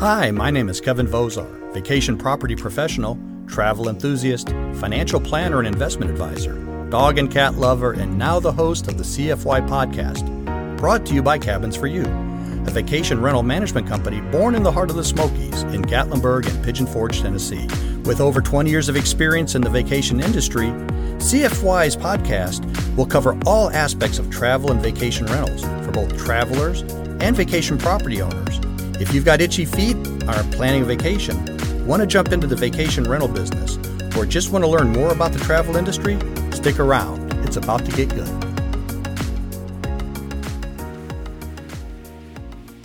Hi, 0.00 0.30
my 0.30 0.48
name 0.52 0.68
is 0.68 0.80
Kevin 0.80 1.08
Vozar, 1.08 1.72
vacation 1.72 2.16
property 2.16 2.54
professional, 2.54 3.18
travel 3.48 3.88
enthusiast, 3.88 4.50
financial 4.78 5.20
planner, 5.20 5.58
and 5.58 5.66
investment 5.66 6.08
advisor, 6.08 6.54
dog 6.88 7.18
and 7.18 7.28
cat 7.28 7.56
lover, 7.56 7.94
and 7.94 8.16
now 8.16 8.38
the 8.38 8.52
host 8.52 8.86
of 8.86 8.96
the 8.96 9.02
CFY 9.02 9.68
podcast, 9.68 10.76
brought 10.76 11.04
to 11.06 11.14
you 11.14 11.20
by 11.20 11.36
Cabins 11.36 11.74
for 11.74 11.88
You, 11.88 12.04
a 12.04 12.70
vacation 12.70 13.20
rental 13.20 13.42
management 13.42 13.88
company 13.88 14.20
born 14.30 14.54
in 14.54 14.62
the 14.62 14.70
heart 14.70 14.88
of 14.88 14.94
the 14.94 15.02
Smokies 15.02 15.64
in 15.64 15.82
Gatlinburg 15.82 16.48
and 16.48 16.64
Pigeon 16.64 16.86
Forge, 16.86 17.20
Tennessee. 17.20 17.66
With 18.04 18.20
over 18.20 18.40
20 18.40 18.70
years 18.70 18.88
of 18.88 18.94
experience 18.94 19.56
in 19.56 19.62
the 19.62 19.68
vacation 19.68 20.20
industry, 20.20 20.68
CFY's 21.18 21.96
podcast 21.96 22.64
will 22.94 23.04
cover 23.04 23.36
all 23.46 23.68
aspects 23.70 24.20
of 24.20 24.30
travel 24.30 24.70
and 24.70 24.80
vacation 24.80 25.26
rentals 25.26 25.62
for 25.84 25.90
both 25.90 26.16
travelers 26.16 26.82
and 27.20 27.34
vacation 27.34 27.76
property 27.78 28.22
owners 28.22 28.60
if 29.00 29.14
you've 29.14 29.24
got 29.24 29.40
itchy 29.40 29.64
feet, 29.64 29.96
are 30.26 30.42
planning 30.50 30.82
a 30.82 30.84
vacation, 30.84 31.36
want 31.86 32.00
to 32.00 32.06
jump 32.06 32.32
into 32.32 32.46
the 32.46 32.56
vacation 32.56 33.04
rental 33.04 33.28
business, 33.28 33.78
or 34.16 34.26
just 34.26 34.50
want 34.50 34.64
to 34.64 34.68
learn 34.68 34.88
more 34.88 35.12
about 35.12 35.32
the 35.32 35.38
travel 35.38 35.76
industry, 35.76 36.18
stick 36.50 36.80
around. 36.80 37.32
It's 37.44 37.56
about 37.56 37.84
to 37.84 37.92
get 37.92 38.08
good. 38.08 38.28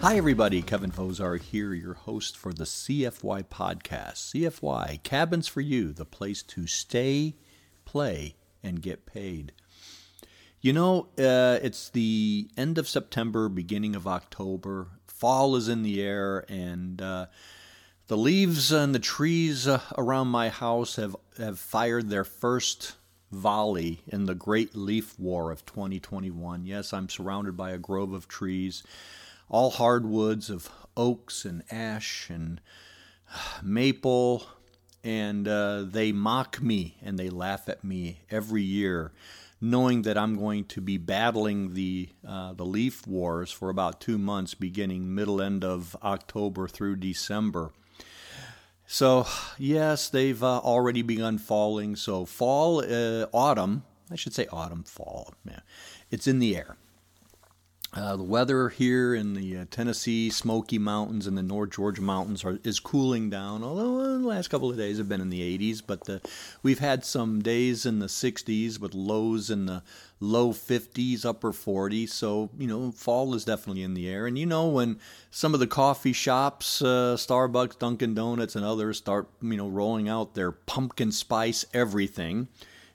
Hi, 0.02 0.18
everybody. 0.18 0.62
Kevin 0.62 0.92
Vozar 0.92 1.40
here, 1.40 1.74
your 1.74 1.96
host 1.96 2.38
for 2.38 2.54
the 2.54 2.66
CFY 2.66 3.46
podcast. 3.46 4.34
CFY, 4.34 5.02
Cabins 5.02 5.48
for 5.48 5.62
You, 5.62 5.94
the 5.94 6.06
place 6.06 6.44
to 6.44 6.68
stay, 6.68 7.38
play, 7.86 8.36
and 8.62 8.82
get 8.82 9.06
paid. 9.06 9.54
You 10.62 10.74
know, 10.74 11.08
uh, 11.18 11.60
it's 11.62 11.90
the 11.90 12.50
end 12.56 12.78
of 12.78 12.88
September, 12.88 13.50
beginning 13.50 13.96
of 13.96 14.06
October 14.06 14.90
fall 15.24 15.56
is 15.56 15.70
in 15.70 15.84
the 15.84 16.02
air, 16.02 16.44
and 16.50 17.02
uh, 17.02 17.28
the 18.08 18.18
leaves 18.18 18.74
and 18.74 18.94
the 18.94 19.00
trees 19.00 19.66
uh, 19.66 19.80
around 19.98 20.28
my 20.28 20.50
house 20.50 20.98
have, 20.98 21.16
have 21.38 21.58
fired 21.58 22.10
their 22.10 22.26
first 22.26 22.98
volley 23.32 24.02
in 24.06 24.26
the 24.26 24.36
Great 24.36 24.76
Leaf 24.76 25.18
War 25.18 25.50
of 25.50 25.66
2021. 25.66 26.66
Yes, 26.66 26.92
I'm 26.92 27.08
surrounded 27.08 27.56
by 27.56 27.72
a 27.72 27.78
grove 27.78 28.12
of 28.12 28.28
trees, 28.28 28.84
all 29.48 29.70
hardwoods 29.70 30.50
of 30.50 30.70
oaks 30.98 31.46
and 31.46 31.64
ash 31.72 32.30
and 32.30 32.60
maple, 33.64 34.46
and 35.06 35.48
uh, 35.48 35.84
they 35.84 36.12
mock 36.12 36.62
me 36.62 36.98
and 37.02 37.18
they 37.18 37.30
laugh 37.30 37.70
at 37.70 37.82
me 37.82 38.20
every 38.30 38.62
year 38.62 39.14
knowing 39.64 40.02
that 40.02 40.18
I'm 40.18 40.36
going 40.36 40.66
to 40.66 40.82
be 40.82 40.98
battling 40.98 41.74
the 41.74 42.10
uh, 42.28 42.52
the 42.54 42.66
leaf 42.66 43.08
wars 43.08 43.50
for 43.50 43.70
about 43.70 44.02
two 44.02 44.18
months, 44.18 44.54
beginning 44.54 45.16
middle 45.16 45.42
end 45.42 45.64
of 45.64 45.96
October 46.04 46.68
through 46.68 46.98
December. 46.98 47.72
So 48.86 49.26
yes, 49.58 50.10
they've 50.10 50.44
uh, 50.44 50.60
already 50.60 51.02
begun 51.02 51.38
falling. 51.38 51.96
So 51.96 52.26
fall, 52.26 52.84
uh, 52.84 53.28
autumn, 53.32 53.84
I 54.12 54.18
should 54.18 54.34
say 54.34 54.48
autumn, 54.52 54.84
fall. 54.84 55.34
Yeah, 55.46 55.62
it's 56.12 56.28
in 56.28 56.40
the 56.40 56.58
air. 56.58 56.76
Uh, 57.96 58.16
the 58.16 58.24
weather 58.24 58.70
here 58.70 59.14
in 59.14 59.36
the 59.36 59.56
uh, 59.56 59.66
Tennessee 59.70 60.32
Smoky 60.32 60.80
Mountains 60.80 61.28
and 61.28 61.38
the 61.38 61.44
North 61.44 61.70
Georgia 61.70 62.02
Mountains 62.02 62.44
are, 62.44 62.58
is 62.64 62.80
cooling 62.80 63.30
down. 63.30 63.64
Although 63.64 64.00
uh, 64.00 64.18
the 64.18 64.28
last 64.28 64.48
couple 64.48 64.72
of 64.72 64.78
days 64.78 64.98
have 64.98 65.08
been 65.08 65.22
in 65.22 65.30
the 65.30 65.58
80s, 65.60 65.84
but 65.86 66.10
we've 66.64 66.80
had 66.80 67.06
some 67.06 67.44
days 67.44 67.86
in 67.86 68.00
the 68.00 68.08
60s 68.08 68.80
with 68.80 68.96
lows 68.96 69.52
in 69.52 69.68
the 69.68 69.84
low 70.20 70.54
50s, 70.54 71.24
upper 71.24 71.52
40s. 71.52 72.10
So 72.10 72.50
you 72.58 72.66
know, 72.66 72.92
fall 72.92 73.36
is 73.36 73.46
definitely 73.46 73.84
in 73.84 73.94
the 73.94 74.10
air. 74.10 74.26
And 74.26 74.40
you 74.40 74.48
know, 74.48 74.68
when 74.70 75.00
some 75.30 75.54
of 75.54 75.60
the 75.60 75.68
coffee 75.68 76.14
shops, 76.14 76.82
uh, 76.82 77.16
Starbucks, 77.16 77.78
Dunkin' 77.78 78.16
Donuts, 78.16 78.56
and 78.56 78.66
others 78.66 78.98
start 78.98 79.28
you 79.40 79.56
know 79.56 79.68
rolling 79.68 80.10
out 80.10 80.34
their 80.34 80.52
pumpkin 80.52 81.12
spice 81.12 81.64
everything, 81.76 82.48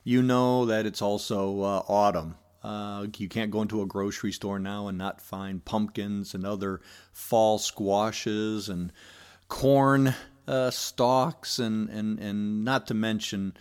you 0.03 0.25
know 0.25 0.67
that 0.67 0.87
it's 0.87 1.03
also 1.03 1.61
uh, 1.61 1.83
autumn 1.87 2.35
uh, 2.63 3.07
you 3.17 3.29
can't 3.29 3.51
go 3.51 3.63
into 3.63 3.83
a 3.83 3.87
grocery 3.87 4.33
store 4.33 4.59
now 4.59 4.89
and 4.89 4.99
not 4.99 5.21
find 5.21 5.65
pumpkins 5.65 6.35
and 6.35 6.45
other 6.45 6.81
fall 7.13 7.59
squashes 7.59 8.69
and 8.69 8.93
corn 9.49 10.15
uh, 10.47 10.71
stalks, 10.71 11.59
and, 11.59 11.89
and, 11.91 12.19
and 12.19 12.65
not 12.65 12.87
to 12.87 12.95
mention 12.95 13.55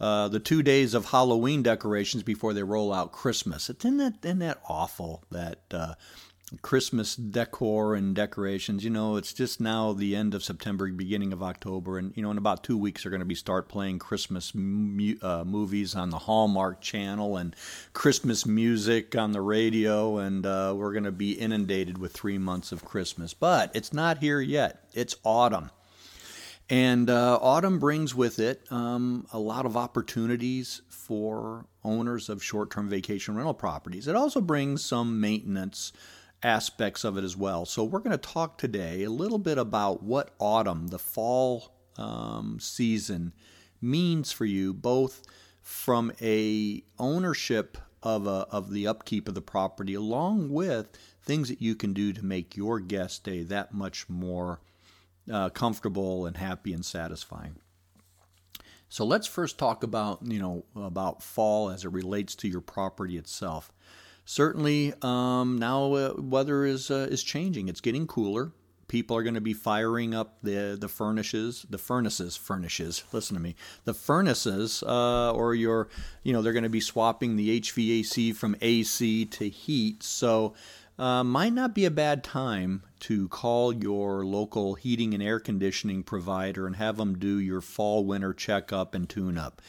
uh, 0.00 0.28
the 0.28 0.40
two 0.40 0.62
days 0.62 0.94
of 0.94 1.06
Halloween 1.06 1.62
decorations 1.62 2.22
before 2.22 2.52
they 2.52 2.62
roll 2.62 2.92
out 2.92 3.12
Christmas. 3.12 3.70
Isn't 3.70 3.96
that, 3.96 4.14
isn't 4.22 4.40
that 4.40 4.60
awful 4.68 5.24
that 5.30 5.60
uh, 5.70 5.94
Christmas 6.62 7.16
decor 7.16 7.94
and 7.94 8.14
decorations. 8.14 8.84
You 8.84 8.90
know, 8.90 9.16
it's 9.16 9.32
just 9.32 9.60
now 9.60 9.92
the 9.92 10.14
end 10.14 10.34
of 10.34 10.44
September, 10.44 10.90
beginning 10.90 11.32
of 11.32 11.42
October, 11.42 11.98
and 11.98 12.14
you 12.16 12.22
know, 12.22 12.30
in 12.30 12.38
about 12.38 12.62
two 12.62 12.76
weeks, 12.76 13.02
they're 13.02 13.10
going 13.10 13.20
to 13.20 13.26
be 13.26 13.34
start 13.34 13.68
playing 13.68 13.98
Christmas 13.98 14.52
uh, 14.54 15.44
movies 15.44 15.94
on 15.94 16.10
the 16.10 16.18
Hallmark 16.18 16.80
Channel 16.80 17.36
and 17.36 17.56
Christmas 17.92 18.46
music 18.46 19.16
on 19.16 19.32
the 19.32 19.40
radio, 19.40 20.18
and 20.18 20.44
uh, 20.44 20.74
we're 20.76 20.92
going 20.92 21.04
to 21.04 21.12
be 21.12 21.32
inundated 21.32 21.98
with 21.98 22.12
three 22.12 22.38
months 22.38 22.72
of 22.72 22.84
Christmas. 22.84 23.34
But 23.34 23.70
it's 23.74 23.92
not 23.92 24.18
here 24.18 24.40
yet. 24.40 24.84
It's 24.92 25.16
autumn. 25.24 25.70
And 26.70 27.10
uh, 27.10 27.38
autumn 27.42 27.78
brings 27.78 28.14
with 28.14 28.38
it 28.38 28.62
um, 28.70 29.26
a 29.32 29.38
lot 29.38 29.66
of 29.66 29.76
opportunities 29.76 30.80
for 30.88 31.66
owners 31.84 32.30
of 32.30 32.42
short 32.42 32.70
term 32.70 32.88
vacation 32.88 33.36
rental 33.36 33.54
properties. 33.54 34.08
It 34.08 34.16
also 34.16 34.40
brings 34.40 34.82
some 34.84 35.20
maintenance 35.20 35.92
aspects 36.44 37.02
of 37.02 37.16
it 37.16 37.24
as 37.24 37.36
well. 37.36 37.64
So 37.64 37.82
we're 37.82 38.00
going 38.00 38.10
to 38.12 38.18
talk 38.18 38.58
today 38.58 39.02
a 39.02 39.10
little 39.10 39.38
bit 39.38 39.58
about 39.58 40.02
what 40.02 40.30
autumn, 40.38 40.88
the 40.88 40.98
fall 40.98 41.74
um, 41.96 42.58
season, 42.60 43.32
means 43.80 44.30
for 44.30 44.44
you, 44.44 44.72
both 44.74 45.22
from 45.60 46.12
a 46.20 46.84
ownership 46.98 47.78
of 48.02 48.26
a, 48.26 48.46
of 48.50 48.70
the 48.70 48.86
upkeep 48.86 49.26
of 49.26 49.34
the 49.34 49.40
property, 49.40 49.94
along 49.94 50.50
with 50.50 50.90
things 51.22 51.48
that 51.48 51.62
you 51.62 51.74
can 51.74 51.94
do 51.94 52.12
to 52.12 52.24
make 52.24 52.56
your 52.56 52.78
guest 52.78 53.16
stay 53.16 53.42
that 53.42 53.72
much 53.72 54.08
more 54.10 54.60
uh, 55.32 55.48
comfortable 55.48 56.26
and 56.26 56.36
happy 56.36 56.74
and 56.74 56.84
satisfying. 56.84 57.56
So 58.90 59.04
let's 59.04 59.26
first 59.26 59.58
talk 59.58 59.82
about 59.82 60.20
you 60.22 60.38
know 60.38 60.64
about 60.76 61.22
fall 61.22 61.70
as 61.70 61.84
it 61.84 61.90
relates 61.90 62.34
to 62.36 62.48
your 62.48 62.60
property 62.60 63.16
itself. 63.16 63.72
Certainly, 64.24 64.94
um, 65.02 65.58
now 65.58 65.92
uh, 65.92 66.14
weather 66.16 66.64
is 66.64 66.90
uh, 66.90 67.08
is 67.10 67.22
changing. 67.22 67.68
It's 67.68 67.80
getting 67.80 68.06
cooler. 68.06 68.52
People 68.88 69.16
are 69.16 69.22
going 69.22 69.34
to 69.34 69.40
be 69.40 69.52
firing 69.52 70.14
up 70.14 70.38
the 70.42 70.76
the 70.80 70.88
furnaces, 70.88 71.66
the 71.68 71.78
furnaces, 71.78 72.36
furnaces. 72.36 73.04
Listen 73.12 73.34
to 73.34 73.42
me, 73.42 73.54
the 73.84 73.94
furnaces, 73.94 74.82
uh, 74.82 75.32
or 75.32 75.54
your, 75.54 75.88
you 76.22 76.32
know, 76.32 76.40
they're 76.40 76.52
going 76.52 76.62
to 76.62 76.70
be 76.70 76.80
swapping 76.80 77.36
the 77.36 77.60
HVAC 77.60 78.34
from 78.34 78.56
AC 78.60 79.26
to 79.26 79.48
heat. 79.48 80.02
So, 80.02 80.54
uh, 80.98 81.24
might 81.24 81.52
not 81.52 81.74
be 81.74 81.84
a 81.84 81.90
bad 81.90 82.22
time 82.22 82.82
to 83.00 83.28
call 83.28 83.74
your 83.74 84.24
local 84.24 84.74
heating 84.74 85.12
and 85.12 85.22
air 85.22 85.40
conditioning 85.40 86.02
provider 86.02 86.66
and 86.66 86.76
have 86.76 86.96
them 86.96 87.18
do 87.18 87.38
your 87.38 87.60
fall 87.60 88.04
winter 88.04 88.32
checkup 88.32 88.94
and 88.94 89.08
tune 89.08 89.36
up. 89.36 89.60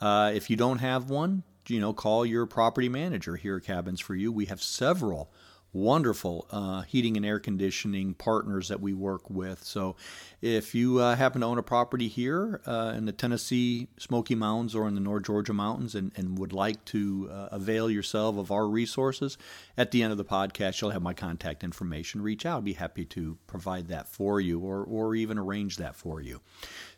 Uh, 0.00 0.30
if 0.34 0.50
you 0.50 0.56
don't 0.56 0.78
have 0.78 1.08
one, 1.08 1.42
you 1.70 1.80
know, 1.80 1.92
call 1.92 2.24
your 2.24 2.46
property 2.46 2.88
manager 2.88 3.36
here 3.36 3.56
at 3.56 3.64
Cabins 3.64 4.00
for 4.00 4.14
You. 4.14 4.32
We 4.32 4.46
have 4.46 4.62
several 4.62 5.30
wonderful 5.76 6.46
uh, 6.50 6.82
heating 6.82 7.16
and 7.16 7.26
air 7.26 7.38
conditioning 7.38 8.14
partners 8.14 8.68
that 8.68 8.80
we 8.80 8.94
work 8.94 9.28
with. 9.30 9.62
So, 9.62 9.96
if 10.42 10.74
you 10.74 10.98
uh, 10.98 11.16
happen 11.16 11.40
to 11.40 11.46
own 11.46 11.58
a 11.58 11.62
property 11.62 12.08
here 12.08 12.60
uh, 12.66 12.92
in 12.96 13.04
the 13.06 13.12
Tennessee 13.12 13.88
Smoky 13.98 14.34
Mountains 14.34 14.74
or 14.74 14.86
in 14.86 14.94
the 14.94 15.00
North 15.00 15.24
Georgia 15.24 15.52
Mountains 15.52 15.94
and, 15.94 16.12
and 16.16 16.38
would 16.38 16.52
like 16.52 16.84
to 16.86 17.28
uh, 17.32 17.48
avail 17.52 17.90
yourself 17.90 18.36
of 18.36 18.50
our 18.50 18.68
resources, 18.68 19.38
at 19.76 19.90
the 19.90 20.02
end 20.02 20.12
of 20.12 20.18
the 20.18 20.24
podcast, 20.24 20.80
you'll 20.80 20.90
have 20.90 21.02
my 21.02 21.14
contact 21.14 21.64
information. 21.64 22.22
Reach 22.22 22.46
out. 22.46 22.58
I'd 22.58 22.64
be 22.64 22.72
happy 22.74 23.04
to 23.06 23.38
provide 23.46 23.88
that 23.88 24.08
for 24.08 24.40
you 24.40 24.60
or, 24.60 24.84
or 24.84 25.14
even 25.14 25.38
arrange 25.38 25.76
that 25.78 25.96
for 25.96 26.20
you. 26.20 26.40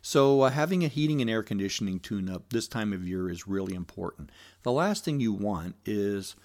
So, 0.01 0.41
uh, 0.41 0.49
having 0.49 0.83
a 0.83 0.87
heating 0.87 1.21
and 1.21 1.29
air 1.29 1.43
conditioning 1.43 1.99
tune 1.99 2.29
up 2.29 2.49
this 2.49 2.67
time 2.67 2.93
of 2.93 3.07
year 3.07 3.29
is 3.29 3.47
really 3.47 3.73
important. 3.73 4.31
The 4.63 4.71
last 4.71 5.05
thing 5.05 5.19
you 5.19 5.33
want 5.33 5.75
is 5.85 6.35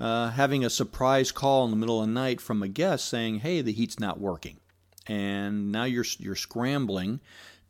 uh, 0.00 0.30
having 0.30 0.64
a 0.64 0.70
surprise 0.70 1.30
call 1.30 1.64
in 1.66 1.70
the 1.70 1.76
middle 1.76 2.00
of 2.00 2.08
the 2.08 2.12
night 2.12 2.40
from 2.40 2.62
a 2.62 2.68
guest 2.68 3.06
saying, 3.06 3.40
"Hey, 3.40 3.60
the 3.60 3.72
heat's 3.72 4.00
not 4.00 4.18
working," 4.18 4.56
and 5.06 5.70
now 5.70 5.84
you're 5.84 6.06
you're 6.18 6.34
scrambling 6.34 7.20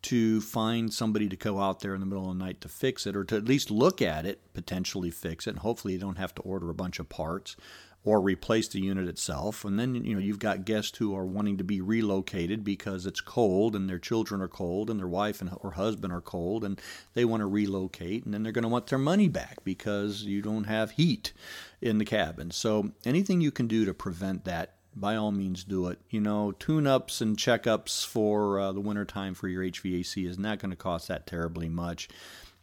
to 0.03 0.41
find 0.41 0.94
somebody 0.94 1.29
to 1.29 1.37
go 1.37 1.59
out 1.59 1.81
there 1.81 1.93
in 1.94 2.00
the 2.00 2.06
middle 2.06 2.31
of 2.31 2.38
the 2.38 2.43
night 2.43 2.61
to 2.62 2.69
fix 2.69 3.06
it, 3.06 3.15
or 3.15 3.25
to 3.25 3.37
at 3.37 3.44
least 3.44 3.71
look 3.71 4.00
at 4.00 4.25
it, 4.25 4.41
potentially 4.55 5.11
fix 5.11 5.47
it, 5.47 5.50
and 5.50 5.59
hopefully 5.59 5.94
you 5.94 6.00
don't 6.00 6.17
have 6.17 6.35
to 6.35 6.43
order 6.43 6.71
a 6.71 6.75
bunch 6.75 6.99
of 6.99 7.09
parts 7.09 7.56
or 8.05 8.20
replace 8.20 8.69
the 8.69 8.81
unit 8.81 9.06
itself. 9.06 9.64
And 9.64 9.79
then 9.79 9.94
you 9.94 10.14
know 10.14 10.20
you've 10.20 10.38
got 10.38 10.64
guests 10.64 10.97
who 10.99 11.14
are 11.14 11.26
wanting 11.26 11.58
to 11.58 11.64
be 11.64 11.81
relocated 11.81 12.64
because 12.64 13.06
it's 13.06 13.20
cold 13.20 13.76
and 13.76 13.88
their 13.88 13.99
children 13.99 14.41
are 14.41 14.49
cold 14.49 14.88
and 14.88 14.99
their 14.99 15.08
wife 15.08 15.41
and 15.41 15.50
or 15.61 15.73
husband 15.73 16.12
are 16.12 16.20
cold 16.20 16.64
and 16.64 16.81
they 17.14 17.25
want 17.25 17.43
to 17.43 17.47
relocate 17.47 18.25
and 18.25 18.32
then 18.32 18.43
they're 18.43 18.52
going 18.52 18.62
to 18.62 18.69
want 18.69 18.87
their 18.87 18.99
money 18.99 19.29
back 19.29 19.58
because 19.64 20.23
you 20.23 20.41
don't 20.41 20.64
have 20.64 20.93
heat 20.93 21.32
in 21.81 21.99
the 21.99 22.05
cabin. 22.05 22.50
So 22.50 22.93
anything 23.05 23.41
you 23.41 23.50
can 23.50 23.67
do 23.67 23.85
to 23.85 23.93
prevent 23.94 24.44
that 24.44 24.75
by 24.97 25.17
all 25.17 25.31
means 25.32 25.64
do 25.64 25.88
it. 25.88 25.99
You 26.11 26.20
know, 26.20 26.52
tune 26.52 26.87
ups 26.87 27.20
and 27.20 27.37
checkups 27.37 28.05
for 28.05 28.58
uh, 28.58 28.73
the 28.73 28.81
wintertime 28.81 29.35
for 29.35 29.49
your 29.49 29.62
HVAC 29.62 30.29
is 30.29 30.38
not 30.38 30.58
going 30.58 30.70
to 30.70 30.76
cost 30.76 31.08
that 31.08 31.26
terribly 31.26 31.69
much. 31.69 32.08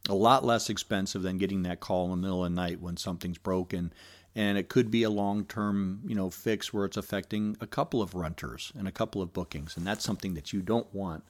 A 0.10 0.16
lot 0.16 0.46
less 0.46 0.70
expensive 0.70 1.22
than 1.22 1.38
getting 1.38 1.64
that 1.64 1.80
call 1.80 2.06
in 2.06 2.12
the 2.12 2.18
middle 2.18 2.46
of 2.46 2.52
the 2.52 2.56
night 2.56 2.82
when 2.82 2.98
something's 2.98 3.38
broken. 3.38 3.94
And 4.38 4.56
it 4.56 4.70
could 4.70 4.92
be 4.92 5.02
a 5.02 5.10
long 5.10 5.46
term, 5.46 6.02
you 6.06 6.14
know, 6.14 6.30
fix 6.30 6.72
where 6.72 6.86
it's 6.86 6.96
affecting 6.96 7.58
a 7.60 7.66
couple 7.66 8.04
of 8.04 8.14
renters 8.14 8.72
and 8.78 8.88
a 8.88 8.92
couple 8.92 9.20
of 9.20 9.34
bookings. 9.34 9.76
And 9.76 9.86
that's 9.86 10.06
something 10.06 10.36
that 10.36 10.54
you 10.54 10.62
don't 10.62 10.94
want 10.94 11.24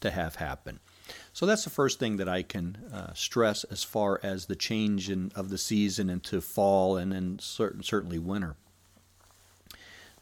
to 0.00 0.10
have 0.10 0.36
happen. 0.36 0.80
So 1.34 1.44
that's 1.44 1.64
the 1.64 1.70
first 1.70 1.98
thing 1.98 2.16
that 2.16 2.28
I 2.28 2.42
can 2.42 2.78
uh, 2.90 3.12
stress 3.12 3.64
as 3.64 3.84
far 3.84 4.18
as 4.22 4.46
the 4.46 4.56
change 4.56 5.10
in, 5.10 5.30
of 5.34 5.50
the 5.50 5.58
season 5.58 6.08
into 6.08 6.40
fall 6.40 6.96
and 6.96 7.12
then 7.12 7.38
certain, 7.38 7.82
certainly 7.82 8.18
winter. 8.18 8.56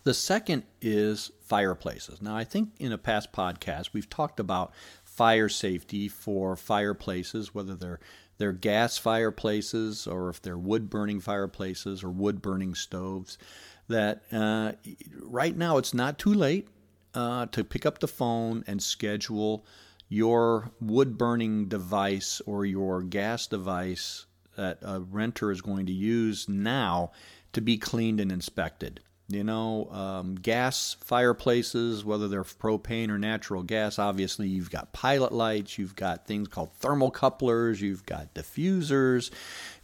The 0.02 0.14
second 0.14 0.64
is 0.80 1.30
fireplaces. 1.40 2.20
Now, 2.20 2.34
I 2.34 2.42
think 2.42 2.72
in 2.80 2.90
a 2.90 2.98
past 2.98 3.32
podcast 3.32 3.90
we've 3.92 4.10
talked 4.10 4.40
about 4.40 4.72
fire 5.04 5.48
safety 5.48 6.08
for 6.08 6.56
fireplaces, 6.56 7.54
whether 7.54 7.76
they're 7.76 8.00
they're 8.42 8.52
gas 8.52 8.98
fireplaces 8.98 10.04
or 10.04 10.28
if 10.28 10.42
they're 10.42 10.58
wood 10.58 10.90
burning 10.90 11.20
fireplaces 11.20 12.02
or 12.02 12.10
wood 12.10 12.42
burning 12.42 12.74
stoves. 12.74 13.38
That 13.86 14.22
uh, 14.32 14.72
right 15.20 15.56
now 15.56 15.78
it's 15.78 15.94
not 15.94 16.18
too 16.18 16.34
late 16.34 16.66
uh, 17.14 17.46
to 17.46 17.62
pick 17.62 17.86
up 17.86 18.00
the 18.00 18.08
phone 18.08 18.64
and 18.66 18.82
schedule 18.82 19.64
your 20.08 20.72
wood 20.80 21.16
burning 21.16 21.68
device 21.68 22.42
or 22.44 22.66
your 22.66 23.04
gas 23.04 23.46
device 23.46 24.26
that 24.56 24.78
a 24.82 24.98
renter 24.98 25.52
is 25.52 25.60
going 25.60 25.86
to 25.86 25.92
use 25.92 26.48
now 26.48 27.12
to 27.52 27.60
be 27.60 27.78
cleaned 27.78 28.18
and 28.18 28.32
inspected. 28.32 28.98
You 29.28 29.44
know, 29.44 29.88
um, 29.90 30.34
gas 30.34 30.96
fireplaces, 31.00 32.04
whether 32.04 32.28
they're 32.28 32.44
propane 32.44 33.08
or 33.08 33.18
natural 33.18 33.62
gas, 33.62 33.98
obviously 33.98 34.48
you've 34.48 34.70
got 34.70 34.92
pilot 34.92 35.32
lights, 35.32 35.78
you've 35.78 35.96
got 35.96 36.26
things 36.26 36.48
called 36.48 36.70
thermocouplers, 36.80 37.80
you've 37.80 38.04
got 38.04 38.34
diffusers, 38.34 39.30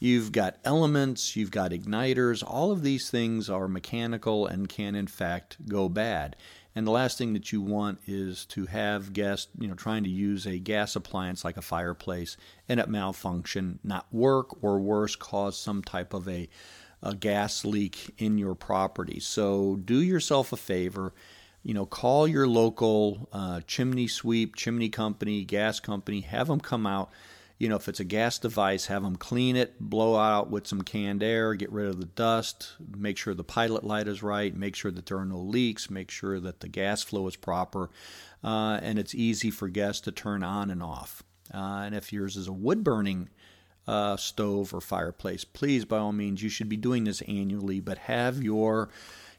you've 0.01 0.33
got 0.33 0.57
elements, 0.65 1.35
you've 1.35 1.51
got 1.51 1.71
igniters. 1.71 2.45
All 2.47 2.73
of 2.73 2.83
these 2.83 3.11
things 3.11 3.49
are 3.49 3.69
mechanical 3.69 4.47
and 4.47 4.69
can, 4.69 4.95
in 4.95 5.07
fact, 5.07 5.57
go 5.67 5.89
bad. 5.89 6.37
And 6.75 6.87
the 6.87 6.93
last 6.93 7.19
thing 7.19 7.33
that 7.33 7.51
you 7.51 7.61
want 7.61 7.99
is 8.07 8.45
to 8.47 8.67
have 8.67 9.13
guests, 9.13 9.49
you 9.59 9.67
know, 9.67 9.75
trying 9.75 10.05
to 10.05 10.11
use 10.11 10.47
a 10.47 10.59
gas 10.59 10.95
appliance 10.95 11.45
like 11.45 11.57
a 11.57 11.63
fireplace 11.63 12.37
and 12.69 12.79
it 12.79 12.89
malfunction, 12.89 13.79
not 13.83 14.07
work, 14.13 14.63
or 14.63 14.79
worse, 14.79 15.17
cause 15.17 15.59
some 15.59 15.83
type 15.83 16.15
of 16.15 16.29
a 16.29 16.49
a 17.03 17.15
gas 17.15 17.65
leak 17.65 18.15
in 18.19 18.39
your 18.39 18.55
property. 18.55 19.21
So 19.21 19.77
do 19.77 20.01
yourself 20.01 20.53
a 20.53 20.57
favor. 20.57 21.13
You 21.63 21.75
know, 21.75 21.87
call 21.87 22.27
your 22.27 22.47
local 22.47 23.29
uh, 23.33 23.61
chimney 23.67 24.09
sweep, 24.09 24.57
chimney 24.57 24.89
company, 24.89 25.45
gas 25.45 25.81
company, 25.81 26.21
have 26.23 26.49
them 26.49 26.61
come 26.61 26.87
out. 26.87 27.11
You 27.59 27.69
know, 27.69 27.77
if 27.77 27.89
it's 27.89 27.99
a 27.99 28.05
gas 28.05 28.39
device, 28.39 28.87
have 28.87 29.03
them 29.03 29.17
clean 29.17 29.57
it, 29.57 29.81
blow 29.81 30.17
out 30.17 30.49
with 30.49 30.69
some 30.69 30.83
canned 30.83 31.25
air, 31.25 31.55
get 31.55 31.73
rid 31.73 31.89
of 31.89 31.99
the 31.99 32.07
dust, 32.07 32.75
make 32.97 33.19
sure 33.19 33.35
the 33.35 33.43
pilot 33.43 33.83
light 33.83 34.07
is 34.07 34.23
right, 34.23 34.55
make 34.55 34.77
sure 34.77 34.93
that 34.93 35.07
there 35.07 35.19
are 35.19 35.25
no 35.25 35.41
leaks, 35.41 35.91
make 35.91 36.09
sure 36.09 36.39
that 36.39 36.61
the 36.61 36.69
gas 36.69 37.03
flow 37.03 37.27
is 37.27 37.35
proper, 37.35 37.91
uh, 38.45 38.79
and 38.81 38.97
it's 38.97 39.13
easy 39.13 39.51
for 39.51 39.67
guests 39.67 40.03
to 40.03 40.13
turn 40.13 40.45
on 40.45 40.71
and 40.71 40.85
off. 40.85 41.25
Uh, 41.53 41.83
and 41.85 41.97
if 41.97 42.13
yours 42.13 42.37
is 42.37 42.47
a 42.47 42.53
wood 42.53 42.85
burning 42.85 43.29
uh, 43.89 44.19
stove 44.19 44.75
or 44.75 44.81
fireplace, 44.83 45.45
please, 45.45 45.87
by 45.87 45.97
all 45.97 46.13
means, 46.13 46.43
you 46.43 46.51
should 46.51 46.69
be 46.69 46.77
doing 46.77 47.05
this 47.05 47.23
annually, 47.23 47.81
but 47.81 47.97
have 47.99 48.43
your 48.43 48.91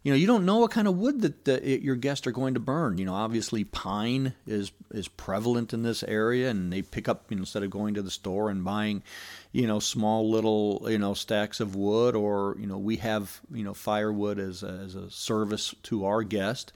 you 0.02 0.12
know 0.12 0.18
you 0.18 0.28
don't 0.28 0.46
know 0.46 0.60
what 0.60 0.72
kind 0.72 0.88
of 0.88 0.98
wood 0.98 1.22
that 1.22 1.46
the, 1.46 1.82
your 1.82 1.96
guests 1.96 2.26
are 2.26 2.32
going 2.32 2.54
to 2.54 2.60
burn. 2.60 2.98
You 2.98 3.06
know 3.06 3.14
obviously 3.14 3.64
pine 3.64 4.34
is 4.48 4.72
is 4.92 5.08
prevalent 5.08 5.74
in 5.74 5.84
this 5.84 6.04
area 6.04 6.50
and 6.50 6.72
they 6.72 6.82
pick 6.82 7.08
up 7.08 7.26
you 7.30 7.36
know, 7.36 7.42
instead 7.42 7.64
of 7.64 7.70
going 7.70 7.94
to 7.96 8.02
the 8.02 8.10
store 8.10 8.50
and 8.50 8.64
buying 8.64 9.04
you 9.52 9.68
know 9.68 9.80
small 9.80 10.30
little 10.30 10.88
you 10.88 10.98
know 10.98 11.14
stacks 11.14 11.60
of 11.60 11.76
wood 11.76 12.16
or 12.16 12.56
you 12.60 12.66
know 12.66 12.78
we 12.78 12.96
have 12.96 13.42
you 13.52 13.64
know 13.64 13.74
firewood 13.74 14.40
as 14.40 14.64
a, 14.64 14.70
as 14.86 14.96
a 14.96 15.12
service 15.12 15.76
to 15.84 16.06
our 16.06 16.24
guest 16.24 16.72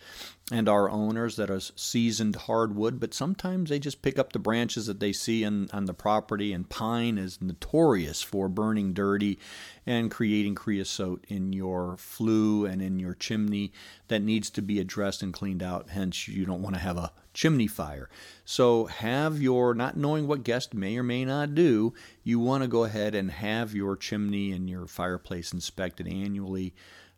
and 0.52 0.68
our 0.68 0.90
owners 0.90 1.38
that 1.38 1.50
are 1.50 1.62
seasoned 1.62 2.36
hardwood, 2.36 3.00
but 3.00 3.14
sometimes 3.14 3.70
they 3.70 3.80
just 3.80 4.02
pick 4.02 4.20
up 4.20 4.34
the 4.34 4.40
branches 4.40 4.88
that 4.88 5.00
they 5.00 5.14
see 5.14 5.46
on, 5.46 5.70
on 5.72 5.86
the 5.86 5.94
property. 5.94 6.52
And 6.52 6.68
pine 6.68 7.18
is 7.18 7.42
notorious 7.42 8.22
for 8.22 8.50
burning 8.50 8.94
dirty 8.94 9.40
and 9.86 10.12
creating 10.12 10.56
creosote 10.56 11.24
in 11.30 11.54
your 11.54 11.96
flue 11.98 12.66
and 12.66 12.82
in 12.82 13.00
your 13.00 13.14
chimney 13.14 13.72
that 14.10 14.22
needs 14.22 14.50
to 14.52 14.62
be 14.62 14.82
addressed 14.82 15.24
and 15.24 15.34
cleaned 15.34 15.64
out. 15.64 15.90
Hence, 15.92 16.28
you 16.28 16.46
don't 16.46 16.62
want 16.62 16.76
to 16.76 16.82
have 16.82 16.98
a 16.98 17.14
chimney 17.34 17.68
fire. 17.68 18.10
So, 18.44 18.86
have 18.86 19.42
your, 19.42 19.74
not 19.74 19.96
knowing 19.96 20.28
what 20.28 20.44
guest 20.44 20.74
may 20.74 20.98
or 20.98 21.04
may 21.04 21.24
not 21.24 21.56
do, 21.56 21.94
you 22.22 22.38
want 22.38 22.64
to 22.64 22.68
go 22.68 22.84
ahead 22.84 23.16
and 23.16 23.32
have 23.32 23.74
your 23.74 23.96
chimney 23.96 24.52
and 24.52 24.70
your 24.70 24.88
fireplace 24.88 25.54
inspected 25.54 26.06
annually 26.08 26.74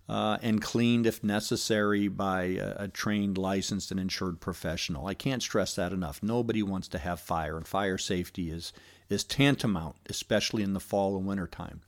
uh, 0.07 0.38
and 0.42 0.62
cleaned 0.62 1.07
if 1.07 1.24
necessary 1.24 2.07
by 2.07 2.44
a, 2.44 2.75
a, 2.84 2.88
trained, 2.88 3.38
licensed, 3.38 3.92
and 3.92 4.00
insured 4.00 4.40
professional. 4.40 5.07
I 5.07 5.16
can't 5.16 5.42
stress 5.42 5.75
that 5.75 5.92
enough. 5.92 6.22
Nobody 6.22 6.62
wants 6.62 6.88
to 6.90 7.00
have 7.00 7.19
fire, 7.19 7.57
and 7.57 7.68
fire 7.68 7.98
safety 7.98 8.52
is 8.52 8.72
is 9.10 9.24
tantamount, 9.24 9.96
especially 10.10 10.63
in 10.63 10.74
the 10.74 10.80
fall 10.80 11.16
and 11.16 11.25
winter 11.25 11.48
time. 11.48 11.81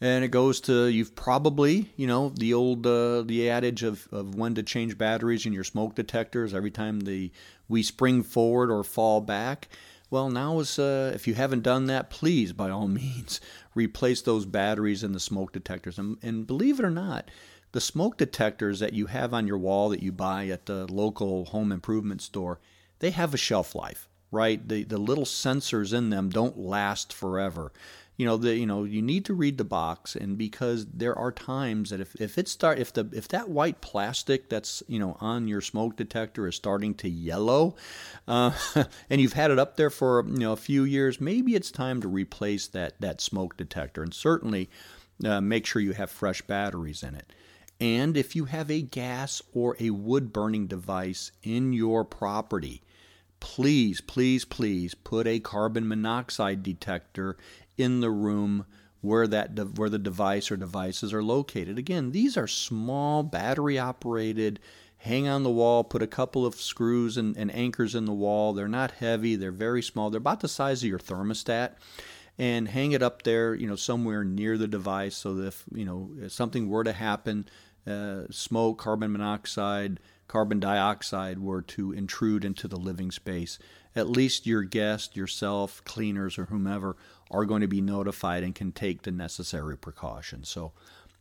And 0.00 0.24
it 0.24 0.28
goes 0.28 0.60
to 0.62 0.86
you've 0.86 1.14
probably 1.14 1.90
you 1.96 2.06
know 2.06 2.30
the 2.30 2.54
old 2.54 2.86
uh, 2.86 3.22
the 3.22 3.50
adage 3.50 3.82
of, 3.82 4.06
of 4.12 4.34
when 4.34 4.54
to 4.54 4.62
change 4.62 4.96
batteries 4.96 5.46
in 5.46 5.52
your 5.52 5.64
smoke 5.64 5.94
detectors 5.94 6.54
every 6.54 6.70
time 6.70 7.00
the 7.00 7.32
we 7.68 7.82
spring 7.82 8.22
forward 8.22 8.70
or 8.70 8.84
fall 8.84 9.20
back. 9.20 9.68
Well, 10.10 10.28
now 10.28 10.58
is 10.58 10.78
uh, 10.78 11.12
if 11.14 11.28
you 11.28 11.34
haven't 11.34 11.62
done 11.62 11.86
that, 11.86 12.10
please 12.10 12.52
by 12.52 12.68
all 12.68 12.88
means 12.88 13.40
replace 13.74 14.20
those 14.20 14.44
batteries 14.44 15.04
in 15.04 15.12
the 15.12 15.20
smoke 15.20 15.52
detectors. 15.52 15.98
And, 15.98 16.18
and 16.20 16.46
believe 16.46 16.80
it 16.80 16.84
or 16.84 16.90
not, 16.90 17.30
the 17.72 17.80
smoke 17.80 18.16
detectors 18.16 18.80
that 18.80 18.92
you 18.92 19.06
have 19.06 19.32
on 19.32 19.46
your 19.46 19.58
wall 19.58 19.88
that 19.90 20.02
you 20.02 20.10
buy 20.10 20.48
at 20.48 20.66
the 20.66 20.92
local 20.92 21.46
home 21.46 21.70
improvement 21.70 22.22
store, 22.22 22.58
they 22.98 23.10
have 23.10 23.32
a 23.32 23.38
shelf 23.38 23.76
life, 23.76 24.08
right? 24.32 24.66
The 24.68 24.82
the 24.82 24.98
little 24.98 25.24
sensors 25.24 25.96
in 25.96 26.10
them 26.10 26.28
don't 26.28 26.58
last 26.58 27.12
forever 27.12 27.72
you 28.20 28.26
know 28.26 28.36
the 28.36 28.54
you 28.54 28.66
know 28.66 28.84
you 28.84 29.00
need 29.00 29.24
to 29.24 29.32
read 29.32 29.56
the 29.56 29.64
box 29.64 30.14
and 30.14 30.36
because 30.36 30.84
there 30.92 31.18
are 31.18 31.32
times 31.32 31.88
that 31.88 32.00
if, 32.00 32.14
if 32.20 32.36
it 32.36 32.48
start 32.48 32.78
if 32.78 32.92
the 32.92 33.08
if 33.14 33.26
that 33.28 33.48
white 33.48 33.80
plastic 33.80 34.50
that's 34.50 34.82
you 34.88 34.98
know 34.98 35.16
on 35.20 35.48
your 35.48 35.62
smoke 35.62 35.96
detector 35.96 36.46
is 36.46 36.54
starting 36.54 36.94
to 36.94 37.08
yellow 37.08 37.74
uh, 38.28 38.52
and 39.08 39.22
you've 39.22 39.32
had 39.32 39.50
it 39.50 39.58
up 39.58 39.78
there 39.78 39.88
for 39.88 40.22
you 40.28 40.40
know 40.40 40.52
a 40.52 40.56
few 40.56 40.84
years 40.84 41.18
maybe 41.18 41.54
it's 41.54 41.70
time 41.70 41.98
to 42.02 42.08
replace 42.08 42.66
that 42.66 42.92
that 43.00 43.22
smoke 43.22 43.56
detector 43.56 44.02
and 44.02 44.12
certainly 44.12 44.68
uh, 45.24 45.40
make 45.40 45.64
sure 45.64 45.80
you 45.80 45.92
have 45.92 46.10
fresh 46.10 46.42
batteries 46.42 47.02
in 47.02 47.14
it. 47.14 47.32
And 47.80 48.16
if 48.16 48.36
you 48.36 48.44
have 48.46 48.70
a 48.70 48.82
gas 48.82 49.42
or 49.54 49.76
a 49.80 49.90
wood 49.90 50.32
burning 50.32 50.66
device 50.66 51.32
in 51.42 51.72
your 51.72 52.04
property 52.04 52.82
please, 53.40 54.00
please, 54.02 54.44
please 54.44 54.94
put 54.94 55.26
a 55.26 55.40
carbon 55.40 55.88
monoxide 55.88 56.62
detector 56.62 57.36
in 57.80 58.00
the 58.00 58.10
room 58.10 58.66
where 59.00 59.26
that 59.26 59.54
de- 59.54 59.64
where 59.64 59.88
the 59.88 59.98
device 59.98 60.50
or 60.50 60.56
devices 60.56 61.12
are 61.12 61.22
located. 61.22 61.78
Again, 61.78 62.12
these 62.12 62.36
are 62.36 62.46
small 62.46 63.22
battery 63.22 63.78
operated. 63.78 64.60
Hang 64.98 65.26
on 65.26 65.42
the 65.42 65.50
wall, 65.50 65.82
put 65.82 66.02
a 66.02 66.06
couple 66.06 66.44
of 66.44 66.56
screws 66.56 67.16
and, 67.16 67.34
and 67.36 67.54
anchors 67.54 67.94
in 67.94 68.04
the 68.04 68.12
wall. 68.12 68.52
They're 68.52 68.68
not 68.68 68.90
heavy, 68.92 69.36
they're 69.36 69.50
very 69.50 69.82
small. 69.82 70.10
They're 70.10 70.18
about 70.18 70.40
the 70.40 70.48
size 70.48 70.82
of 70.82 70.88
your 70.88 70.98
thermostat 70.98 71.72
and 72.38 72.68
hang 72.68 72.92
it 72.92 73.02
up 73.02 73.22
there, 73.22 73.54
you 73.54 73.66
know, 73.66 73.76
somewhere 73.76 74.24
near 74.24 74.56
the 74.56 74.68
device 74.68 75.16
so 75.16 75.34
that 75.34 75.46
if, 75.48 75.64
you 75.74 75.84
know, 75.84 76.10
if 76.20 76.32
something 76.32 76.68
were 76.68 76.84
to 76.84 76.92
happen, 76.92 77.46
uh, 77.86 78.22
smoke, 78.30 78.78
carbon 78.78 79.12
monoxide, 79.12 80.00
carbon 80.28 80.60
dioxide 80.60 81.38
were 81.38 81.62
to 81.62 81.92
intrude 81.92 82.44
into 82.44 82.68
the 82.68 82.76
living 82.76 83.10
space, 83.10 83.58
at 83.96 84.08
least 84.08 84.46
your 84.46 84.62
guest, 84.62 85.16
yourself, 85.16 85.82
cleaners, 85.84 86.38
or 86.38 86.44
whomever 86.46 86.96
are 87.30 87.44
going 87.44 87.60
to 87.60 87.66
be 87.66 87.80
notified 87.80 88.44
and 88.44 88.54
can 88.54 88.70
take 88.70 89.02
the 89.02 89.10
necessary 89.10 89.76
precautions. 89.76 90.48
So, 90.48 90.72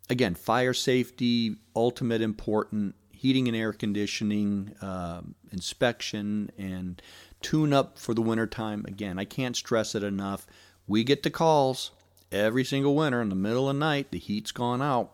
again, 0.10 0.36
fire 0.36 0.74
safety, 0.74 1.56
ultimate 1.76 2.22
important, 2.22 2.96
heating 3.12 3.48
and 3.48 3.58
air 3.58 3.74
conditioning, 3.74 4.76
uh, 4.82 5.22
inspection, 5.52 6.52
and 6.58 7.02
tune 7.42 7.74
up 7.74 7.98
for 7.98 8.14
the 8.14 8.22
wintertime. 8.22 8.86
Again, 8.88 9.18
I 9.18 9.26
can't 9.26 9.56
stress 9.56 9.96
it 9.96 10.04
enough. 10.04 10.46
We 10.88 11.04
get 11.04 11.24
the 11.24 11.32
calls 11.32 11.92
every 12.32 12.64
single 12.64 12.96
winter 12.96 13.22
in 13.22 13.30
the 13.30 13.36
middle 13.36 13.70
of 13.70 13.76
the 13.76 13.80
night, 13.80 14.12
the 14.12 14.20
heat's 14.20 14.52
gone 14.52 14.82
out 14.82 15.14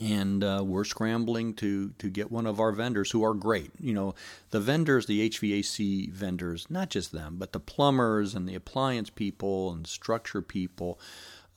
and 0.00 0.44
uh, 0.44 0.62
we're 0.64 0.84
scrambling 0.84 1.54
to 1.54 1.90
to 1.98 2.08
get 2.10 2.30
one 2.30 2.46
of 2.46 2.60
our 2.60 2.72
vendors 2.72 3.10
who 3.10 3.22
are 3.24 3.34
great. 3.34 3.70
You 3.80 3.94
know, 3.94 4.14
the 4.50 4.60
vendors, 4.60 5.06
the 5.06 5.28
HVAC 5.30 6.10
vendors, 6.12 6.66
not 6.70 6.90
just 6.90 7.12
them, 7.12 7.36
but 7.38 7.52
the 7.52 7.60
plumbers 7.60 8.34
and 8.34 8.48
the 8.48 8.54
appliance 8.54 9.10
people 9.10 9.72
and 9.72 9.86
structure 9.86 10.42
people. 10.42 10.98